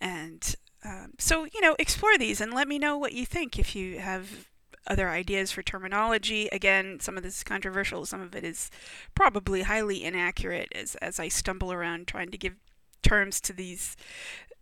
And 0.01 0.55
um, 0.85 1.13
so 1.19 1.45
you 1.45 1.61
know 1.61 1.75
explore 1.79 2.17
these 2.19 2.41
and 2.41 2.53
let 2.53 2.69
me 2.69 2.79
know 2.79 2.97
what 2.97 3.13
you 3.13 3.27
think. 3.27 3.59
If 3.59 3.75
you 3.75 3.99
have 3.99 4.47
other 4.87 5.09
ideas 5.09 5.51
for 5.51 5.65
terminology 5.65 6.49
again 6.53 7.01
some 7.01 7.17
of 7.17 7.25
this 7.25 7.39
is 7.39 7.43
controversial 7.43 8.07
some 8.07 8.21
of 8.21 8.37
it 8.37 8.45
is 8.45 8.71
probably 9.17 9.63
highly 9.63 10.05
inaccurate 10.05 10.69
as, 10.77 10.95
as 11.03 11.19
i 11.19 11.27
stumble 11.27 11.73
around 11.73 12.07
trying 12.07 12.31
to 12.31 12.39
give 12.39 12.55
terms 13.03 13.41
to 13.41 13.53
these 13.53 13.97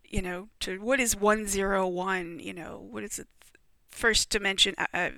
you 0.09 0.21
know, 0.21 0.49
to 0.61 0.79
what 0.79 0.99
is 0.99 1.15
101, 1.15 2.39
you 2.39 2.53
know, 2.53 2.85
what 2.89 3.03
is 3.03 3.19
it? 3.19 3.27
First 3.89 4.29
dimension, 4.29 4.75
uh, 4.77 4.87
uh 4.93 5.09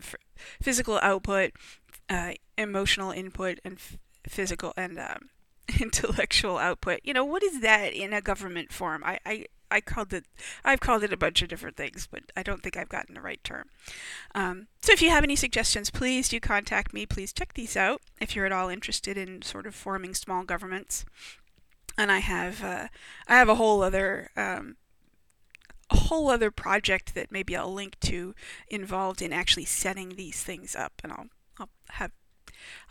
physical 0.62 1.00
output, 1.02 1.52
uh, 2.10 2.34
emotional 2.58 3.12
input, 3.12 3.60
and 3.66 3.76
f- 3.76 3.98
physical 4.28 4.74
and 4.78 5.00
um, 5.00 5.30
intellectual 5.80 6.58
output. 6.58 7.00
You 7.04 7.14
know, 7.14 7.26
what 7.26 7.44
is 7.44 7.62
that 7.62 7.94
in 7.94 8.14
a 8.14 8.22
government 8.22 8.72
form? 8.72 9.04
I, 9.04 9.20
I, 9.26 9.46
I 9.70 9.82
called 9.82 10.14
it, 10.14 10.26
I've 10.64 10.80
called 10.80 11.04
it 11.04 11.12
a 11.12 11.18
bunch 11.18 11.42
of 11.42 11.50
different 11.50 11.76
things, 11.76 12.08
but 12.10 12.24
I 12.36 12.44
don't 12.44 12.64
think 12.64 12.78
I've 12.78 12.90
gotten 12.90 13.16
the 13.16 13.22
right 13.22 13.44
term. 13.44 13.70
Um, 14.34 14.68
so 14.82 14.94
if 14.94 15.02
you 15.02 15.10
have 15.10 15.24
any 15.24 15.36
suggestions, 15.36 15.90
please 15.90 16.30
do 16.30 16.40
contact 16.40 16.94
me. 16.94 17.06
Please 17.06 17.34
check 17.34 17.54
these 17.54 17.76
out 17.76 18.02
if 18.22 18.36
you're 18.36 18.46
at 18.46 18.52
all 18.52 18.70
interested 18.70 19.18
in 19.18 19.42
sort 19.42 19.68
of 19.68 19.76
forming 19.76 20.14
small 20.14 20.44
governments 20.44 21.04
and 21.98 22.12
I 22.12 22.20
have 22.20 22.64
uh, 22.64 22.88
I 23.28 23.38
have 23.38 23.50
a 23.50 23.56
whole 23.56 23.82
other 23.82 24.30
um, 24.38 24.78
a 25.90 25.96
whole 25.96 26.30
other 26.30 26.52
project 26.52 27.16
that 27.16 27.32
maybe 27.32 27.56
I'll 27.56 27.74
link 27.74 28.00
to 28.02 28.36
involved 28.68 29.22
in 29.22 29.34
actually 29.34 29.66
setting 29.66 30.10
these 30.10 30.44
things 30.44 30.76
up, 30.76 30.94
and 31.04 31.12
I'll 31.12 31.28
I'll 31.60 31.70
have 31.92 32.12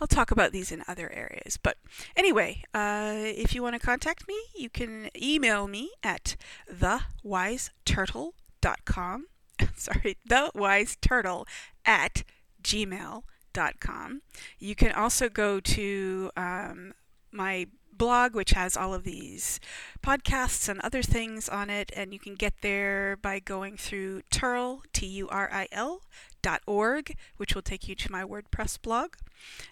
I'll 0.00 0.06
talk 0.06 0.30
about 0.30 0.52
these 0.52 0.72
in 0.72 0.82
other 0.88 1.12
areas. 1.12 1.56
But 1.56 1.78
anyway, 2.16 2.62
uh, 2.74 3.14
if 3.16 3.54
you 3.54 3.62
want 3.62 3.74
to 3.74 3.80
contact 3.80 4.28
me, 4.28 4.36
you 4.54 4.68
can 4.70 5.10
email 5.20 5.66
me 5.68 5.90
at 6.02 6.36
thewiseturtle.com. 6.72 9.26
Sorry, 9.76 10.16
thewiseturtle 10.28 11.46
at 11.84 12.24
gmail.com. 12.62 14.22
You 14.58 14.74
can 14.74 14.92
also 14.92 15.28
go 15.28 15.60
to 15.60 16.30
um, 16.36 16.94
my 17.32 17.66
blog, 17.98 18.34
which 18.34 18.50
has 18.50 18.76
all 18.76 18.94
of 18.94 19.04
these 19.04 19.60
podcasts 20.02 20.68
and 20.68 20.80
other 20.80 21.02
things 21.02 21.48
on 21.48 21.70
it, 21.70 21.90
and 21.96 22.12
you 22.12 22.18
can 22.18 22.34
get 22.34 22.54
there 22.60 23.16
by 23.16 23.38
going 23.38 23.76
through 23.76 24.22
Turil, 24.30 24.82
T 24.92 25.06
U 25.06 25.28
R 25.28 25.48
I 25.52 25.68
L, 25.72 26.02
dot 26.42 26.62
org, 26.66 27.14
which 27.36 27.54
will 27.54 27.62
take 27.62 27.88
you 27.88 27.94
to 27.94 28.12
my 28.12 28.22
WordPress 28.22 28.80
blog. 28.80 29.14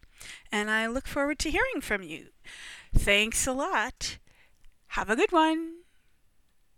And 0.51 0.71
I 0.71 0.87
look 0.87 1.07
forward 1.07 1.39
to 1.41 1.51
hearing 1.51 1.81
from 1.81 2.03
you. 2.03 2.29
Thanks 2.95 3.47
a 3.47 3.53
lot. 3.53 4.19
Have 4.95 5.11
a 5.11 5.17
good 5.17 5.33
one. 5.33 5.84